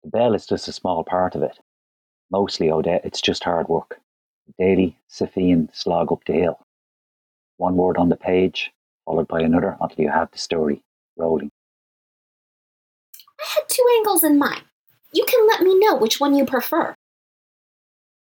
The 0.04 0.10
bell 0.10 0.34
is 0.34 0.46
just 0.46 0.68
a 0.68 0.72
small 0.72 1.04
part 1.04 1.36
of 1.36 1.44
it. 1.44 1.60
Mostly, 2.32 2.72
Odette, 2.72 3.06
it's 3.06 3.22
just 3.22 3.44
hard 3.44 3.68
work. 3.68 4.00
Daily, 4.58 4.98
Sisyphean 5.10 5.76
slog 5.76 6.12
up 6.12 6.24
the 6.26 6.34
hill. 6.34 6.60
One 7.58 7.76
word 7.76 7.98
on 7.98 8.10
the 8.10 8.16
page, 8.16 8.72
followed 9.06 9.28
by 9.28 9.42
another 9.42 9.78
until 9.82 10.06
you 10.06 10.12
have 10.12 10.32
the 10.32 10.38
story 10.38 10.82
rolling. 11.18 11.50
I 13.40 13.46
had 13.56 13.64
two 13.68 13.86
angles 13.98 14.24
in 14.24 14.38
mind. 14.40 14.64
You 15.16 15.24
can 15.26 15.48
let 15.48 15.62
me 15.62 15.80
know 15.80 15.96
which 15.96 16.20
one 16.20 16.36
you 16.36 16.46
prefer. 16.46 16.94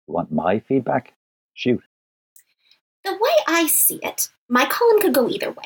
Want 0.05 0.33
my 0.33 0.59
feedback? 0.59 1.13
Shoot. 1.53 1.81
The 3.05 3.13
way 3.13 3.31
I 3.47 3.67
see 3.67 3.99
it, 4.03 4.27
my 4.49 4.65
column 4.65 4.99
could 4.99 5.13
go 5.13 5.29
either 5.29 5.49
way. 5.51 5.63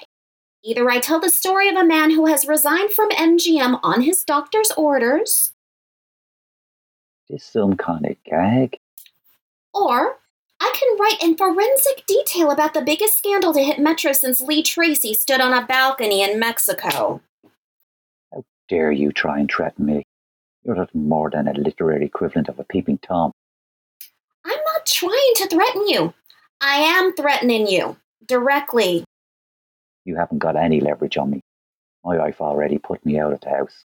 Either 0.64 0.88
I 0.90 1.00
tell 1.00 1.20
the 1.20 1.32
story 1.32 1.70
of 1.70 1.76
a 1.76 1.84
man 1.84 2.12
who 2.12 2.28
has 2.28 2.48
resigned 2.48 2.92
from 2.92 3.10
MGM 3.10 3.80
on 3.82 4.02
his 4.02 4.24
doctor's 4.24 4.70
orders, 4.78 5.54
This 7.30 7.44
some 7.44 7.78
kind 7.78 8.06
of 8.06 8.16
gag? 8.24 8.78
or 9.74 10.20
I 10.60 10.72
can 10.76 10.98
write 11.00 11.22
in 11.24 11.36
forensic 11.36 12.06
detail 12.08 12.52
about 12.52 12.74
the 12.76 12.82
biggest 12.82 13.18
scandal 13.18 13.54
to 13.54 13.62
hit 13.64 13.80
Metro 13.80 14.12
since 14.12 14.40
Lee 14.42 14.62
Tracy 14.64 15.14
stood 15.16 15.42
on 15.42 15.54
a 15.54 15.66
balcony 15.66 16.22
in 16.22 16.40
Mexico. 16.40 17.22
How 18.32 18.44
dare 18.70 18.92
you 18.92 19.12
try 19.12 19.40
and 19.40 19.50
threaten 19.52 19.86
me? 19.86 20.07
You're 20.68 20.76
nothing 20.76 21.08
more 21.08 21.30
than 21.30 21.48
a 21.48 21.54
literary 21.54 22.06
equivalent 22.06 22.50
of 22.50 22.60
a 22.60 22.66
peeping 22.66 22.98
Tom. 22.98 23.32
I'm 24.44 24.60
not 24.74 24.86
trying 24.86 25.34
to 25.36 25.48
threaten 25.48 25.88
you. 25.88 26.14
I 26.60 26.76
am 26.76 27.16
threatening 27.16 27.68
you 27.68 27.96
directly. 28.26 29.06
You 30.04 30.18
haven't 30.18 30.40
got 30.40 30.58
any 30.58 30.82
leverage 30.82 31.16
on 31.16 31.30
me. 31.30 31.40
My 32.04 32.18
wife 32.18 32.42
already 32.42 32.80
put 32.80 33.06
me 33.06 33.18
out 33.18 33.32
of 33.32 33.40
the 33.40 33.50
house. 33.50 33.86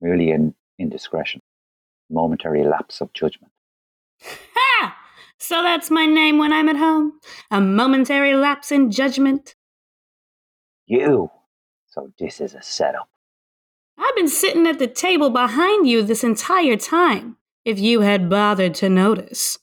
Merely 0.00 0.30
an 0.30 0.54
indiscretion. 0.78 1.40
Momentary 2.08 2.62
lapse 2.62 3.00
of 3.00 3.12
judgment. 3.12 3.52
Ha! 4.54 4.96
So 5.38 5.60
that's 5.62 5.90
my 5.90 6.06
name 6.06 6.38
when 6.38 6.52
I'm 6.52 6.68
at 6.68 6.76
home? 6.76 7.14
A 7.50 7.60
momentary 7.60 8.34
lapse 8.34 8.70
in 8.70 8.92
judgment? 8.92 9.56
You! 10.86 11.32
So 11.88 12.12
this 12.18 12.40
is 12.40 12.54
a 12.54 12.62
setup. 12.62 13.08
I've 14.02 14.16
been 14.16 14.28
sitting 14.28 14.66
at 14.66 14.80
the 14.80 14.88
table 14.88 15.30
behind 15.30 15.86
you 15.86 16.02
this 16.02 16.24
entire 16.24 16.76
time, 16.76 17.36
if 17.64 17.78
you 17.78 18.00
had 18.00 18.28
bothered 18.28 18.74
to 18.76 18.88
notice. 18.88 19.58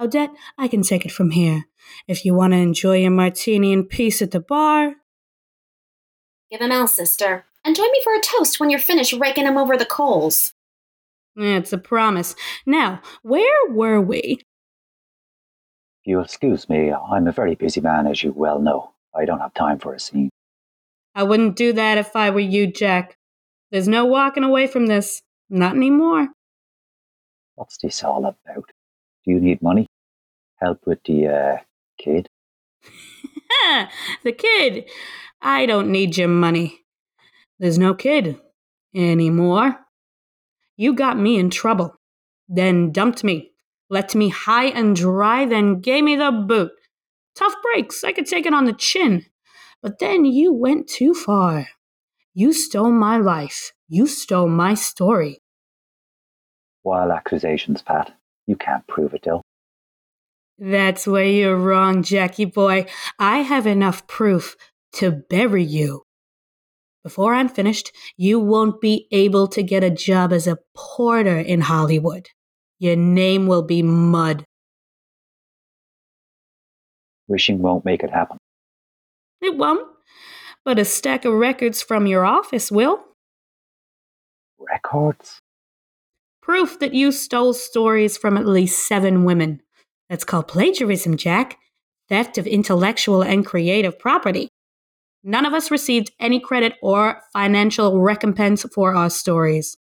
Odette, 0.00 0.30
I 0.56 0.66
can 0.66 0.82
take 0.82 1.04
it 1.04 1.12
from 1.12 1.30
here. 1.30 1.66
If 2.08 2.24
you 2.24 2.34
want 2.34 2.54
to 2.54 2.58
enjoy 2.58 2.98
your 2.98 3.12
martini 3.12 3.72
in 3.72 3.84
peace 3.84 4.20
at 4.20 4.32
the 4.32 4.40
bar, 4.40 4.96
Give 6.50 6.60
him 6.62 6.72
out, 6.72 6.90
sister. 6.90 7.44
And 7.64 7.76
join 7.76 7.90
me 7.92 8.00
for 8.02 8.14
a 8.14 8.20
toast 8.20 8.58
when 8.58 8.70
you're 8.70 8.80
finished 8.80 9.12
raking 9.12 9.46
him 9.46 9.58
over 9.58 9.76
the 9.76 9.84
coals. 9.84 10.54
it's 11.36 11.72
a 11.72 11.78
promise. 11.78 12.34
Now, 12.64 13.02
where 13.22 13.70
were 13.70 14.00
we? 14.00 14.40
If 16.00 16.06
you'll 16.06 16.24
excuse 16.24 16.68
me, 16.68 16.90
I'm 16.90 17.26
a 17.26 17.32
very 17.32 17.54
busy 17.54 17.80
man, 17.80 18.06
as 18.06 18.22
you 18.22 18.32
well 18.32 18.60
know. 18.60 18.92
I 19.14 19.24
don't 19.24 19.40
have 19.40 19.52
time 19.54 19.78
for 19.78 19.94
a 19.94 20.00
scene. 20.00 20.30
I 21.14 21.22
wouldn't 21.22 21.56
do 21.56 21.72
that 21.72 21.98
if 21.98 22.14
I 22.14 22.30
were 22.30 22.40
you, 22.40 22.66
Jack. 22.66 23.16
There's 23.70 23.88
no 23.88 24.04
walking 24.04 24.44
away 24.44 24.66
from 24.66 24.86
this. 24.86 25.22
Not 25.50 25.74
anymore. 25.74 26.28
What's 27.54 27.78
this 27.78 28.04
all 28.04 28.24
about? 28.24 28.70
Do 29.24 29.32
you 29.32 29.40
need 29.40 29.62
money? 29.62 29.86
Help 30.56 30.80
with 30.86 31.02
the, 31.04 31.26
uh, 31.26 31.56
kid? 31.98 32.28
the 34.24 34.32
kid. 34.32 34.88
I 35.40 35.66
don't 35.66 35.90
need 35.90 36.16
your 36.16 36.28
money. 36.28 36.80
There's 37.58 37.78
no 37.78 37.94
kid 37.94 38.40
anymore. 38.94 39.78
You 40.76 40.94
got 40.94 41.18
me 41.18 41.38
in 41.38 41.50
trouble, 41.50 41.96
then 42.48 42.92
dumped 42.92 43.24
me, 43.24 43.50
left 43.90 44.14
me 44.14 44.28
high 44.28 44.66
and 44.66 44.94
dry, 44.94 45.44
then 45.44 45.80
gave 45.80 46.04
me 46.04 46.14
the 46.14 46.30
boot. 46.30 46.70
Tough 47.34 47.54
breaks, 47.62 48.04
I 48.04 48.12
could 48.12 48.26
take 48.26 48.46
it 48.46 48.54
on 48.54 48.64
the 48.64 48.72
chin. 48.72 49.26
But 49.82 49.98
then 49.98 50.24
you 50.24 50.52
went 50.52 50.88
too 50.88 51.14
far. 51.14 51.68
You 52.34 52.52
stole 52.52 52.90
my 52.92 53.16
life, 53.16 53.72
You 53.88 54.06
stole 54.06 54.48
my 54.48 54.74
story. 54.74 55.40
Wild 56.84 57.10
accusations, 57.10 57.82
Pat. 57.82 58.12
You 58.46 58.56
can't 58.56 58.86
prove 58.86 59.14
it, 59.14 59.22
though. 59.24 59.42
That's 60.58 61.06
where 61.06 61.24
you're 61.24 61.56
wrong, 61.56 62.02
Jackie 62.02 62.44
boy. 62.44 62.86
I 63.18 63.38
have 63.38 63.66
enough 63.66 64.06
proof 64.06 64.56
to 64.94 65.10
bury 65.10 65.62
you. 65.64 66.02
Before 67.04 67.34
I'm 67.34 67.48
finished, 67.48 67.92
you 68.16 68.40
won't 68.40 68.80
be 68.80 69.06
able 69.12 69.46
to 69.48 69.62
get 69.62 69.84
a 69.84 69.90
job 69.90 70.32
as 70.32 70.46
a 70.46 70.58
porter 70.74 71.38
in 71.38 71.60
Hollywood. 71.60 72.26
Your 72.78 72.96
name 72.96 73.46
will 73.46 73.62
be 73.62 73.82
mud. 73.82 74.44
Wishing 77.28 77.60
won't 77.60 77.84
make 77.84 78.02
it 78.02 78.10
happen. 78.10 78.38
It 79.40 79.56
won't, 79.56 79.86
but 80.64 80.78
a 80.78 80.84
stack 80.84 81.24
of 81.24 81.34
records 81.34 81.82
from 81.82 82.06
your 82.06 82.24
office 82.24 82.70
will. 82.70 83.04
Records? 84.58 85.40
Proof 86.42 86.78
that 86.78 86.94
you 86.94 87.12
stole 87.12 87.52
stories 87.52 88.16
from 88.16 88.36
at 88.36 88.46
least 88.46 88.86
seven 88.86 89.24
women. 89.24 89.60
That's 90.08 90.24
called 90.24 90.48
plagiarism, 90.48 91.16
Jack. 91.16 91.58
Theft 92.08 92.38
of 92.38 92.46
intellectual 92.46 93.22
and 93.22 93.44
creative 93.44 93.98
property. 93.98 94.48
None 95.22 95.44
of 95.44 95.52
us 95.52 95.70
received 95.70 96.10
any 96.18 96.40
credit 96.40 96.74
or 96.82 97.20
financial 97.32 98.00
recompense 98.00 98.64
for 98.74 98.94
our 98.94 99.10
stories. 99.10 99.76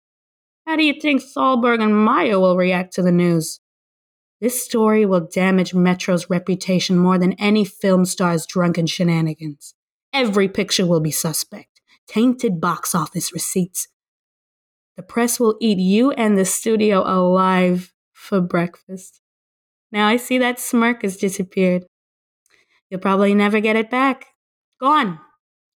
How 0.66 0.76
do 0.76 0.84
you 0.84 0.94
think 0.98 1.22
Thalberg 1.22 1.82
and 1.82 2.04
Mayer 2.04 2.40
will 2.40 2.56
react 2.56 2.94
to 2.94 3.02
the 3.02 3.12
news? 3.12 3.60
This 4.44 4.62
story 4.62 5.06
will 5.06 5.26
damage 5.26 5.72
Metro's 5.72 6.28
reputation 6.28 6.98
more 6.98 7.16
than 7.16 7.32
any 7.38 7.64
film 7.64 8.04
star's 8.04 8.44
drunken 8.44 8.86
shenanigans. 8.86 9.74
Every 10.12 10.50
picture 10.50 10.86
will 10.86 11.00
be 11.00 11.10
suspect, 11.10 11.80
tainted 12.06 12.60
box 12.60 12.94
office 12.94 13.32
receipts. 13.32 13.88
The 14.98 15.02
press 15.02 15.40
will 15.40 15.56
eat 15.62 15.78
you 15.78 16.10
and 16.10 16.36
the 16.36 16.44
studio 16.44 17.00
alive 17.06 17.94
for 18.12 18.42
breakfast. 18.42 19.22
Now 19.90 20.08
I 20.08 20.18
see 20.18 20.36
that 20.36 20.60
smirk 20.60 21.00
has 21.04 21.16
disappeared. 21.16 21.86
You'll 22.90 23.00
probably 23.00 23.34
never 23.34 23.60
get 23.60 23.76
it 23.76 23.88
back. 23.88 24.26
Gone. 24.78 25.20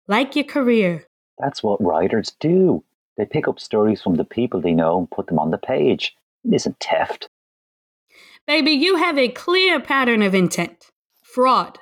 Like 0.09 0.35
your 0.35 0.43
career. 0.43 1.05
That's 1.39 1.63
what 1.63 1.81
writers 1.81 2.35
do. 2.41 2.83
They 3.15 3.23
pick 3.23 3.47
up 3.47 3.61
stories 3.61 4.01
from 4.01 4.15
the 4.15 4.25
people 4.25 4.59
they 4.59 4.73
know 4.73 4.99
and 4.99 5.09
put 5.09 5.27
them 5.27 5.39
on 5.39 5.51
the 5.51 5.57
page. 5.57 6.17
It 6.43 6.53
isn't 6.53 6.83
theft. 6.83 7.29
Baby, 8.47 8.71
you 8.71 8.95
have 8.95 9.17
a 9.17 9.27
clear 9.27 9.77
pattern 9.77 10.21
of 10.21 10.33
intent 10.33 10.85
fraud. 11.21 11.79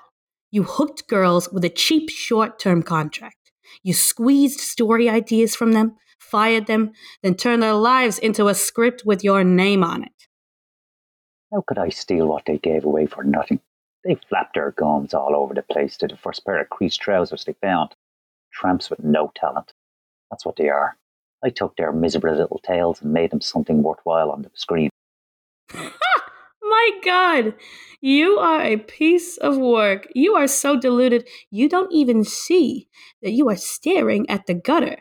You 0.49 0.63
hooked 0.63 1.07
girls 1.07 1.47
with 1.51 1.63
a 1.63 1.69
cheap 1.69 2.09
short 2.09 2.57
term 2.57 2.81
contract. 2.81 3.51
You 3.83 3.93
squeezed 3.93 4.59
story 4.59 5.07
ideas 5.07 5.55
from 5.55 5.73
them, 5.73 5.95
fired 6.17 6.65
them, 6.65 6.93
then 7.21 7.35
turned 7.35 7.61
their 7.61 7.75
lives 7.75 8.17
into 8.17 8.47
a 8.47 8.55
script 8.55 9.03
with 9.05 9.23
your 9.23 9.43
name 9.43 9.83
on 9.83 10.05
it. 10.05 10.27
How 11.53 11.63
could 11.67 11.77
I 11.77 11.89
steal 11.89 12.25
what 12.25 12.45
they 12.47 12.57
gave 12.57 12.83
away 12.83 13.05
for 13.05 13.23
nothing? 13.23 13.59
They 14.03 14.17
flapped 14.27 14.55
their 14.55 14.71
gums 14.71 15.13
all 15.13 15.35
over 15.35 15.53
the 15.53 15.61
place 15.61 15.97
to 15.97 16.07
the 16.07 16.17
first 16.17 16.43
pair 16.45 16.59
of 16.59 16.71
creased 16.71 16.99
trousers 16.99 17.45
they 17.45 17.53
found. 17.53 17.93
Tramps 18.51 18.89
with 18.89 19.03
no 19.03 19.31
talent. 19.35 19.71
That's 20.31 20.45
what 20.45 20.55
they 20.55 20.69
are. 20.69 20.97
I 21.43 21.51
took 21.51 21.75
their 21.75 21.91
miserable 21.91 22.35
little 22.35 22.61
tales 22.65 23.03
and 23.03 23.13
made 23.13 23.29
them 23.29 23.41
something 23.41 23.83
worthwhile 23.83 24.31
on 24.31 24.41
the 24.41 24.49
screen. 24.55 24.89
My 26.85 26.99
God, 27.03 27.55
you 27.99 28.37
are 28.37 28.61
a 28.61 28.77
piece 28.77 29.37
of 29.37 29.57
work. 29.57 30.07
You 30.13 30.35
are 30.35 30.47
so 30.47 30.79
deluded, 30.79 31.27
you 31.49 31.67
don't 31.67 31.91
even 31.91 32.23
see 32.23 32.87
that 33.23 33.31
you 33.31 33.49
are 33.49 33.55
staring 33.55 34.29
at 34.29 34.45
the 34.45 34.53
gutter. 34.53 34.99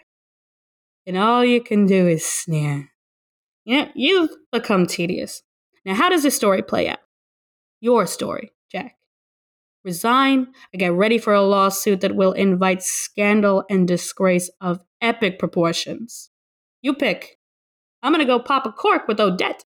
And 1.06 1.18
all 1.18 1.44
you 1.44 1.60
can 1.60 1.84
do 1.84 2.08
is 2.08 2.24
sneer. 2.24 2.90
Yeah, 3.66 3.88
you've 3.94 4.30
become 4.50 4.86
tedious. 4.86 5.42
Now, 5.84 5.94
how 5.94 6.08
does 6.08 6.22
this 6.22 6.36
story 6.36 6.62
play 6.62 6.88
out? 6.88 7.00
Your 7.80 8.06
story, 8.06 8.52
Jack. 8.72 8.96
Resign 9.84 10.46
or 10.72 10.78
get 10.78 10.92
ready 10.92 11.18
for 11.18 11.34
a 11.34 11.42
lawsuit 11.42 12.00
that 12.00 12.16
will 12.16 12.32
invite 12.32 12.82
scandal 12.82 13.64
and 13.68 13.86
disgrace 13.86 14.50
of 14.62 14.80
epic 15.02 15.38
proportions. 15.38 16.30
You 16.80 16.94
pick. 16.94 17.36
I'm 18.02 18.12
gonna 18.12 18.24
go 18.24 18.38
pop 18.38 18.64
a 18.64 18.72
cork 18.72 19.06
with 19.06 19.20
Odette. 19.20 19.66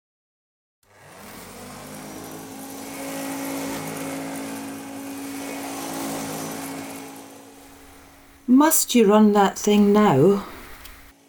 Must 8.47 8.95
you 8.95 9.07
run 9.09 9.33
that 9.33 9.57
thing 9.57 9.93
now? 9.93 10.45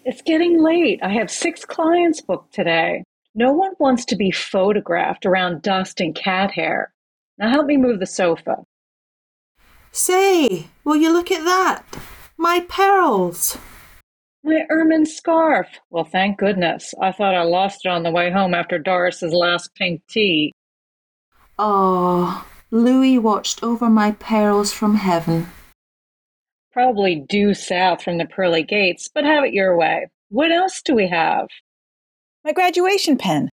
It's 0.04 0.22
getting 0.24 0.62
late. 0.62 1.00
I 1.04 1.10
have 1.10 1.30
six 1.30 1.64
clients 1.64 2.22
booked 2.22 2.54
today. 2.54 3.04
No 3.36 3.54
one 3.54 3.74
wants 3.80 4.04
to 4.06 4.16
be 4.16 4.32
photographed 4.32 5.26
around 5.26 5.62
dust 5.62 6.02
and 6.02 6.16
cat 6.16 6.52
hair. 6.52 6.92
Now 7.38 7.50
help 7.50 7.68
me 7.68 7.78
move 7.78 8.00
the 8.00 8.08
sofa. 8.08 8.64
Say, 9.92 10.68
will 10.84 10.96
you 10.96 11.14
look 11.14 11.32
at 11.32 11.46
that? 11.46 11.84
My 12.36 12.66
pearls. 12.68 13.58
My 14.44 14.66
ermine 14.72 15.06
scarf. 15.06 15.68
Well, 15.92 16.04
thank 16.04 16.40
goodness. 16.40 16.94
I 17.00 17.12
thought 17.12 17.36
I 17.36 17.44
lost 17.44 17.86
it 17.86 17.90
on 17.90 18.04
the 18.04 18.12
way 18.12 18.32
home 18.32 18.54
after 18.56 18.80
Doris's 18.80 19.34
last 19.34 19.74
pink 19.76 20.02
tea. 20.10 20.52
Oh, 21.60 22.46
Louis 22.72 23.20
watched 23.20 23.64
over 23.64 23.88
my 23.90 24.12
pearls 24.12 24.74
from 24.74 24.96
heaven. 24.96 25.48
Probably 26.74 27.16
due 27.16 27.54
south 27.54 28.02
from 28.02 28.18
the 28.18 28.26
pearly 28.26 28.64
gates, 28.64 29.08
but 29.14 29.24
have 29.26 29.44
it 29.44 29.54
your 29.54 29.78
way. 29.78 30.08
What 30.30 30.52
else 30.52 30.82
do 30.82 30.96
we 30.96 31.08
have? 31.08 31.48
My 32.44 32.52
graduation 32.52 33.16
pen. 33.16 33.50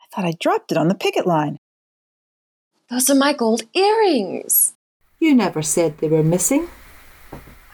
I 0.00 0.06
thought 0.10 0.24
I 0.24 0.32
dropped 0.40 0.72
it 0.72 0.78
on 0.78 0.88
the 0.88 0.94
picket 0.94 1.26
line. 1.26 1.58
Those 2.88 3.10
are 3.10 3.14
my 3.14 3.34
gold 3.34 3.64
earrings. 3.74 4.72
You 5.20 5.34
never 5.34 5.60
said 5.60 5.98
they 5.98 6.08
were 6.08 6.22
missing. 6.22 6.68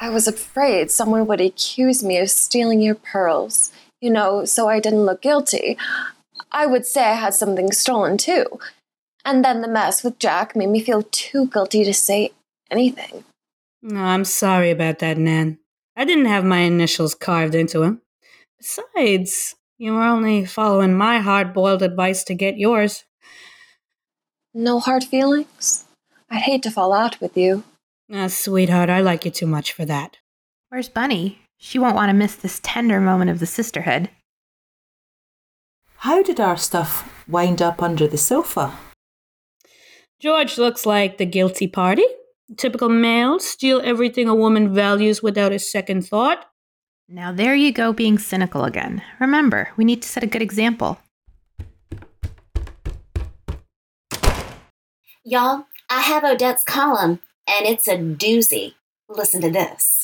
I 0.00 0.08
was 0.08 0.26
afraid 0.26 0.90
someone 0.90 1.26
would 1.26 1.40
accuse 1.40 2.02
me 2.02 2.18
of 2.18 2.30
stealing 2.30 2.80
your 2.80 2.94
pearls, 2.94 3.70
you 4.00 4.10
know, 4.10 4.44
so 4.44 4.68
I 4.68 4.80
didn't 4.80 5.04
look 5.04 5.22
guilty. 5.22 5.76
I 6.50 6.66
would 6.66 6.86
say 6.86 7.04
I 7.04 7.14
had 7.14 7.34
something 7.34 7.70
stolen 7.70 8.18
too. 8.18 8.46
And 9.24 9.44
then 9.44 9.60
the 9.60 9.68
mess 9.68 10.02
with 10.02 10.18
Jack 10.18 10.56
made 10.56 10.70
me 10.70 10.80
feel 10.80 11.04
too 11.10 11.46
guilty 11.46 11.84
to 11.84 11.94
say 11.94 12.30
anything. 12.70 13.24
No, 13.82 14.00
I'm 14.00 14.24
sorry 14.24 14.70
about 14.70 14.98
that, 14.98 15.16
Nan. 15.16 15.58
I 15.96 16.04
didn't 16.04 16.26
have 16.26 16.44
my 16.44 16.58
initials 16.58 17.14
carved 17.14 17.54
into 17.54 17.82
him. 17.82 18.02
Besides, 18.58 19.54
you 19.78 19.94
were 19.94 20.02
only 20.02 20.44
following 20.44 20.94
my 20.94 21.18
hard 21.18 21.54
boiled 21.54 21.82
advice 21.82 22.22
to 22.24 22.34
get 22.34 22.58
yours. 22.58 23.04
No 24.52 24.80
hard 24.80 25.04
feelings? 25.04 25.86
I'd 26.28 26.42
hate 26.42 26.62
to 26.64 26.70
fall 26.70 26.92
out 26.92 27.20
with 27.20 27.36
you. 27.36 27.64
Ah, 28.12 28.26
sweetheart, 28.26 28.90
I 28.90 29.00
like 29.00 29.24
you 29.24 29.30
too 29.30 29.46
much 29.46 29.72
for 29.72 29.84
that. 29.84 30.18
Where's 30.68 30.88
Bunny? 30.88 31.40
She 31.56 31.78
won't 31.78 31.94
want 31.94 32.10
to 32.10 32.14
miss 32.14 32.34
this 32.34 32.60
tender 32.62 33.00
moment 33.00 33.30
of 33.30 33.38
the 33.38 33.46
sisterhood. 33.46 34.10
How 35.96 36.22
did 36.22 36.40
our 36.40 36.56
stuff 36.56 37.10
wind 37.28 37.60
up 37.60 37.82
under 37.82 38.06
the 38.06 38.18
sofa? 38.18 38.72
George 40.18 40.58
looks 40.58 40.84
like 40.84 41.18
the 41.18 41.26
guilty 41.26 41.66
party. 41.66 42.04
Typical 42.56 42.88
male, 42.88 43.38
steal 43.38 43.80
everything 43.84 44.28
a 44.28 44.34
woman 44.34 44.74
values 44.74 45.22
without 45.22 45.52
a 45.52 45.58
second 45.58 46.06
thought. 46.06 46.46
Now, 47.08 47.32
there 47.32 47.54
you 47.54 47.72
go, 47.72 47.92
being 47.92 48.18
cynical 48.18 48.64
again. 48.64 49.02
Remember, 49.20 49.70
we 49.76 49.84
need 49.84 50.02
to 50.02 50.08
set 50.08 50.24
a 50.24 50.26
good 50.26 50.42
example. 50.42 50.98
Y'all, 55.24 55.66
I 55.88 56.00
have 56.00 56.24
Odette's 56.24 56.64
column, 56.64 57.20
and 57.48 57.66
it's 57.66 57.86
a 57.86 57.96
doozy. 57.96 58.74
Listen 59.08 59.40
to 59.42 59.50
this. 59.50 59.99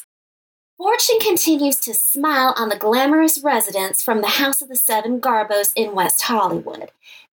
Fortune 0.76 1.18
continues 1.20 1.76
to 1.76 1.94
smile 1.94 2.52
on 2.54 2.68
the 2.68 2.76
glamorous 2.76 3.42
residents 3.42 4.02
from 4.02 4.20
the 4.20 4.26
House 4.26 4.60
of 4.60 4.68
the 4.68 4.76
Seven 4.76 5.22
Garbos 5.22 5.72
in 5.74 5.94
West 5.94 6.20
Hollywood. 6.20 6.90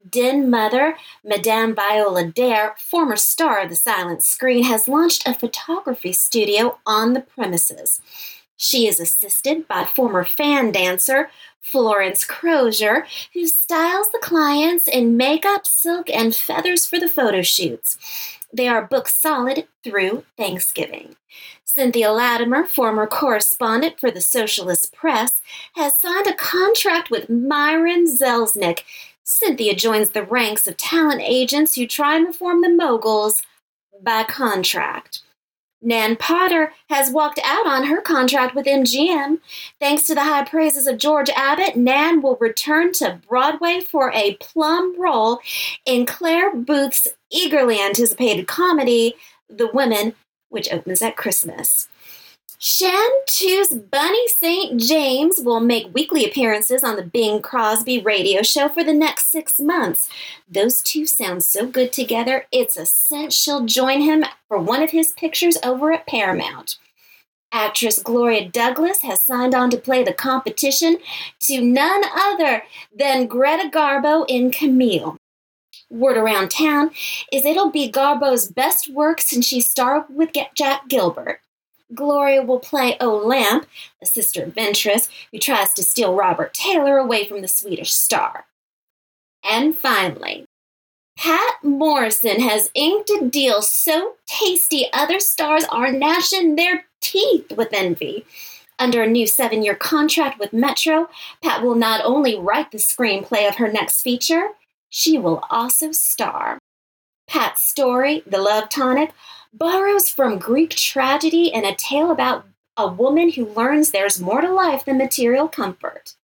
Den 0.09 0.49
mother, 0.49 0.95
Madame 1.25 1.75
Viola 1.75 2.25
Dare, 2.25 2.73
former 2.79 3.17
star 3.17 3.59
of 3.59 3.69
the 3.69 3.75
silent 3.75 4.23
screen, 4.23 4.63
has 4.63 4.87
launched 4.87 5.27
a 5.27 5.33
photography 5.33 6.13
studio 6.13 6.79
on 6.85 7.11
the 7.11 7.19
premises. 7.19 7.99
She 8.57 8.87
is 8.87 8.99
assisted 8.99 9.67
by 9.67 9.85
former 9.85 10.23
fan 10.23 10.71
dancer 10.71 11.29
Florence 11.59 12.23
Crozier, 12.25 13.07
who 13.33 13.47
styles 13.47 14.11
the 14.11 14.19
clients 14.19 14.87
in 14.87 15.17
makeup, 15.17 15.65
silk, 15.65 16.09
and 16.09 16.35
feathers 16.35 16.85
for 16.85 16.99
the 16.99 17.09
photo 17.09 17.41
shoots. 17.41 17.97
They 18.51 18.67
are 18.67 18.85
booked 18.85 19.09
solid 19.09 19.67
through 19.83 20.25
Thanksgiving. 20.37 21.15
Cynthia 21.63 22.11
Latimer, 22.11 22.65
former 22.65 23.07
correspondent 23.07 23.99
for 23.99 24.11
the 24.11 24.21
Socialist 24.21 24.93
Press, 24.93 25.41
has 25.75 25.97
signed 25.97 26.27
a 26.27 26.35
contract 26.35 27.09
with 27.09 27.29
Myron 27.29 28.05
Selznick. 28.05 28.81
Cynthia 29.23 29.73
joins 29.73 30.11
the 30.11 30.23
ranks 30.23 30.67
of 30.67 30.77
talent 30.77 31.21
agents 31.23 31.75
who 31.75 31.87
try 31.87 32.15
and 32.15 32.27
reform 32.27 32.61
the 32.61 32.69
moguls 32.69 33.41
by 34.03 34.23
contract. 34.23 35.21
Nan 35.83 36.15
Potter 36.15 36.73
has 36.89 37.11
walked 37.11 37.39
out 37.43 37.67
on 37.67 37.85
her 37.85 38.01
contract 38.01 38.55
with 38.55 38.65
MGM. 38.65 39.39
Thanks 39.79 40.03
to 40.03 40.15
the 40.15 40.23
high 40.23 40.45
praises 40.45 40.87
of 40.87 40.97
George 40.97 41.29
Abbott, 41.35 41.75
Nan 41.75 42.21
will 42.21 42.37
return 42.39 42.93
to 42.93 43.19
Broadway 43.27 43.81
for 43.81 44.11
a 44.13 44.35
plum 44.35 44.99
role 44.99 45.39
in 45.85 46.05
Clare 46.05 46.55
Boothe's 46.55 47.07
eagerly 47.31 47.79
anticipated 47.79 48.47
comedy, 48.47 49.15
The 49.49 49.69
Women, 49.73 50.15
which 50.49 50.71
opens 50.71 51.01
at 51.01 51.17
Christmas. 51.17 51.89
Chanteuse 52.65 53.73
Bunny 53.73 54.25
St. 54.29 54.79
James 54.79 55.41
will 55.41 55.59
make 55.59 55.93
weekly 55.93 56.23
appearances 56.23 56.81
on 56.81 56.95
the 56.95 57.03
Bing 57.03 57.41
Crosby 57.41 57.99
radio 57.99 58.41
show 58.41 58.69
for 58.69 58.85
the 58.85 58.93
next 58.93 59.29
six 59.29 59.59
months. 59.59 60.09
Those 60.49 60.81
two 60.81 61.05
sound 61.05 61.43
so 61.43 61.67
good 61.67 61.91
together, 61.91 62.45
it's 62.53 62.77
essential 62.77 63.65
join 63.65 63.99
him 63.99 64.23
for 64.47 64.59
one 64.59 64.81
of 64.81 64.91
his 64.91 65.11
pictures 65.11 65.57
over 65.61 65.91
at 65.91 66.07
Paramount. 66.07 66.77
Actress 67.51 68.01
Gloria 68.01 68.47
Douglas 68.47 69.01
has 69.01 69.21
signed 69.21 69.53
on 69.53 69.69
to 69.69 69.77
play 69.77 70.01
the 70.01 70.13
competition 70.13 70.99
to 71.41 71.59
none 71.59 72.03
other 72.15 72.63
than 72.97 73.27
Greta 73.27 73.69
Garbo 73.69 74.23
in 74.29 74.51
Camille. 74.51 75.17
Word 75.89 76.15
around 76.15 76.49
town 76.49 76.91
is 77.29 77.43
it'll 77.43 77.71
be 77.71 77.91
Garbo's 77.91 78.49
best 78.49 78.89
work 78.89 79.19
since 79.19 79.45
she 79.45 79.59
starred 79.59 80.05
with 80.07 80.29
Jack 80.55 80.87
Gilbert. 80.87 81.42
Gloria 81.93 82.41
will 82.41 82.59
play 82.59 82.97
oh, 82.99 83.21
Olympe, 83.23 83.67
a 84.01 84.05
sister 84.05 84.43
adventuress 84.43 85.09
who 85.31 85.39
tries 85.39 85.73
to 85.73 85.83
steal 85.83 86.15
Robert 86.15 86.53
Taylor 86.53 86.97
away 86.97 87.25
from 87.25 87.41
the 87.41 87.47
Swedish 87.47 87.91
star. 87.91 88.45
And 89.43 89.77
finally, 89.77 90.45
Pat 91.17 91.55
Morrison 91.63 92.39
has 92.41 92.71
inked 92.73 93.09
a 93.09 93.29
deal 93.29 93.61
so 93.61 94.15
tasty 94.25 94.87
other 94.93 95.19
stars 95.19 95.65
are 95.69 95.91
gnashing 95.91 96.55
their 96.55 96.85
teeth 97.01 97.51
with 97.55 97.73
envy. 97.73 98.25
Under 98.79 99.03
a 99.03 99.07
new 99.07 99.27
seven 99.27 99.63
year 99.63 99.75
contract 99.75 100.39
with 100.39 100.53
Metro, 100.53 101.07
Pat 101.43 101.61
will 101.61 101.75
not 101.75 102.03
only 102.03 102.37
write 102.37 102.71
the 102.71 102.77
screenplay 102.77 103.47
of 103.47 103.55
her 103.55 103.71
next 103.71 104.01
feature, 104.01 104.49
she 104.89 105.17
will 105.17 105.43
also 105.49 105.91
star. 105.91 106.57
Pat's 107.27 107.63
story, 107.63 108.23
The 108.25 108.39
Love 108.39 108.69
Tonic, 108.69 109.11
borrows 109.53 110.09
from 110.09 110.39
Greek 110.39 110.71
tragedy 110.71 111.53
and 111.53 111.65
a 111.65 111.75
tale 111.75 112.11
about 112.11 112.45
a 112.75 112.87
woman 112.87 113.31
who 113.31 113.53
learns 113.53 113.91
there's 113.91 114.19
more 114.19 114.41
to 114.41 114.51
life 114.51 114.85
than 114.85 114.97
material 114.97 115.47
comfort. 115.47 116.15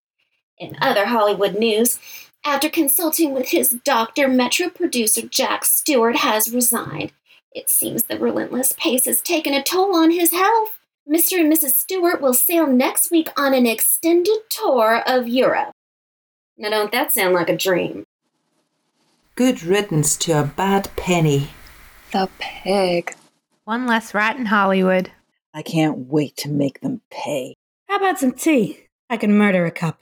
In 0.57 0.75
other 0.81 1.05
Hollywood 1.05 1.57
news, 1.57 1.99
after 2.45 2.69
consulting 2.69 3.33
with 3.33 3.49
his 3.49 3.77
doctor, 3.83 4.27
Metro 4.27 4.69
producer 4.69 5.21
Jack 5.21 5.65
Stewart 5.65 6.17
has 6.17 6.53
resigned. 6.53 7.11
It 7.53 7.69
seems 7.69 8.03
the 8.03 8.17
relentless 8.17 8.73
pace 8.73 9.05
has 9.05 9.21
taken 9.21 9.53
a 9.53 9.63
toll 9.63 9.95
on 9.95 10.11
his 10.11 10.31
health. 10.31 10.79
Mr. 11.07 11.39
and 11.39 11.51
Mrs. 11.51 11.71
Stewart 11.71 12.21
will 12.21 12.33
sail 12.33 12.67
next 12.67 13.09
week 13.11 13.29
on 13.35 13.53
an 13.53 13.65
extended 13.65 14.39
tour 14.49 15.01
of 15.07 15.27
Europe. 15.27 15.71
Now, 16.57 16.69
don't 16.69 16.91
that 16.91 17.11
sound 17.11 17.33
like 17.33 17.49
a 17.49 17.57
dream? 17.57 18.03
Good 19.35 19.63
riddance 19.63 20.17
to 20.17 20.33
a 20.33 20.43
bad 20.43 20.89
penny. 20.95 21.49
The 22.11 22.27
pig. 22.39 23.15
One 23.65 23.85
less 23.85 24.13
rat 24.15 24.37
in 24.37 24.47
Hollywood. 24.47 25.11
I 25.53 25.61
can't 25.61 26.07
wait 26.07 26.35
to 26.37 26.49
make 26.49 26.81
them 26.81 27.01
pay. 27.11 27.55
How 27.87 27.97
about 27.97 28.17
some 28.19 28.31
tea? 28.31 28.85
I 29.09 29.17
can 29.17 29.37
murder 29.37 29.65
a 29.65 29.71
cup. 29.71 29.99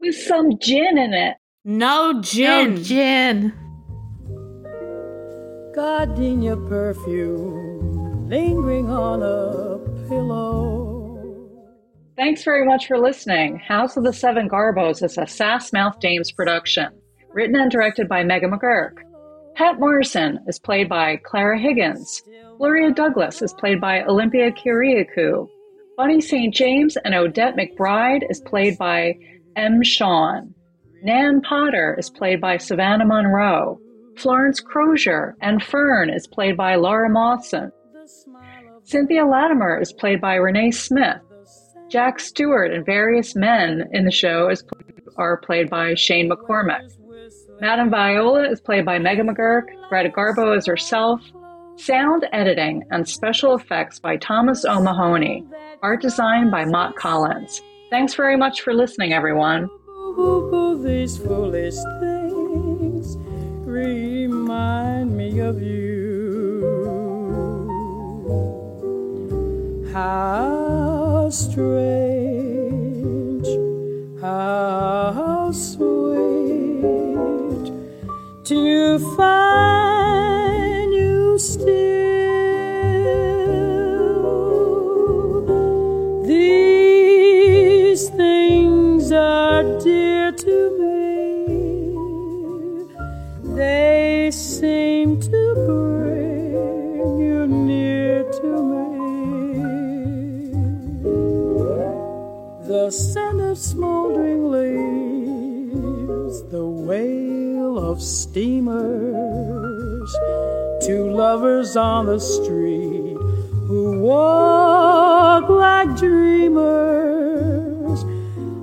With 0.00 0.14
some 0.14 0.58
gin 0.58 0.98
in 0.98 1.12
it. 1.14 1.36
No 1.64 2.20
gin. 2.20 2.74
No 2.76 2.80
gin. 2.82 3.52
Gardenia 5.74 6.56
perfume 6.56 8.28
lingering 8.28 8.88
on 8.88 9.22
a 9.22 9.78
pillow. 10.08 11.16
Thanks 12.16 12.44
very 12.44 12.66
much 12.66 12.86
for 12.86 12.98
listening. 12.98 13.56
House 13.58 13.96
of 13.96 14.04
the 14.04 14.12
Seven 14.12 14.48
Garbos 14.48 15.02
is 15.02 15.18
a 15.18 15.26
Sass 15.26 15.72
Mouth 15.72 15.98
Dames 16.00 16.30
production, 16.30 16.88
written 17.32 17.56
and 17.56 17.70
directed 17.70 18.08
by 18.08 18.22
Meghan 18.22 18.52
McGurk. 18.52 19.07
Pat 19.58 19.80
Morrison 19.80 20.38
is 20.46 20.60
played 20.60 20.88
by 20.88 21.16
Clara 21.16 21.58
Higgins. 21.58 22.22
Gloria 22.58 22.92
Douglas 22.92 23.42
is 23.42 23.52
played 23.54 23.80
by 23.80 24.04
Olympia 24.04 24.52
Kiriakou. 24.52 25.48
Bunny 25.96 26.20
St. 26.20 26.54
James 26.54 26.96
and 27.04 27.12
Odette 27.12 27.56
McBride 27.56 28.22
is 28.30 28.40
played 28.40 28.78
by 28.78 29.14
M. 29.56 29.82
Sean. 29.82 30.54
Nan 31.02 31.40
Potter 31.40 31.96
is 31.98 32.08
played 32.08 32.40
by 32.40 32.56
Savannah 32.56 33.04
Monroe. 33.04 33.80
Florence 34.16 34.60
Crozier 34.60 35.34
and 35.40 35.60
Fern 35.60 36.08
is 36.08 36.28
played 36.28 36.56
by 36.56 36.76
Laura 36.76 37.10
Mawson. 37.10 37.72
Cynthia 38.84 39.26
Latimer 39.26 39.80
is 39.80 39.92
played 39.92 40.20
by 40.20 40.36
Renee 40.36 40.70
Smith. 40.70 41.18
Jack 41.88 42.20
Stewart 42.20 42.72
and 42.72 42.86
various 42.86 43.34
men 43.34 43.88
in 43.90 44.04
the 44.04 44.12
show 44.12 44.50
is, 44.50 44.62
are 45.16 45.36
played 45.36 45.68
by 45.68 45.94
Shane 45.94 46.30
McCormick. 46.30 46.88
Madame 47.60 47.90
Viola 47.90 48.48
is 48.48 48.60
played 48.60 48.84
by 48.84 48.98
Meghan 48.98 49.28
McGurk. 49.28 49.64
Greta 49.88 50.10
Garbo 50.10 50.56
is 50.56 50.64
herself. 50.66 51.20
Sound 51.74 52.24
editing 52.32 52.84
and 52.92 53.08
special 53.08 53.56
effects 53.56 53.98
by 53.98 54.16
Thomas 54.16 54.64
O'Mahony. 54.64 55.44
Art 55.82 56.00
design 56.00 56.50
by 56.50 56.64
Mott 56.64 56.94
Collins. 56.94 57.60
Thanks 57.90 58.14
very 58.14 58.36
much 58.36 58.60
for 58.60 58.72
listening, 58.72 59.12
everyone. 59.12 59.68
These 60.84 61.18
foolish 61.18 61.74
things 62.00 63.16
remind 63.66 65.16
me 65.16 65.40
of 65.40 65.60
you. 65.60 66.62
How 69.92 71.28
strange, 71.30 71.66
how 74.20 75.50
sweet 75.52 76.27
to 78.48 78.98
find 79.14 80.94
you 80.94 81.38
still. 81.38 82.17
Steamers, 108.30 110.16
two 110.84 111.10
lovers 111.10 111.76
on 111.76 112.06
the 112.06 112.18
street 112.18 113.16
who 113.66 114.00
walk 114.00 115.48
like 115.48 115.96
dreamers. 115.96 118.04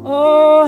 Oh, 0.06 0.68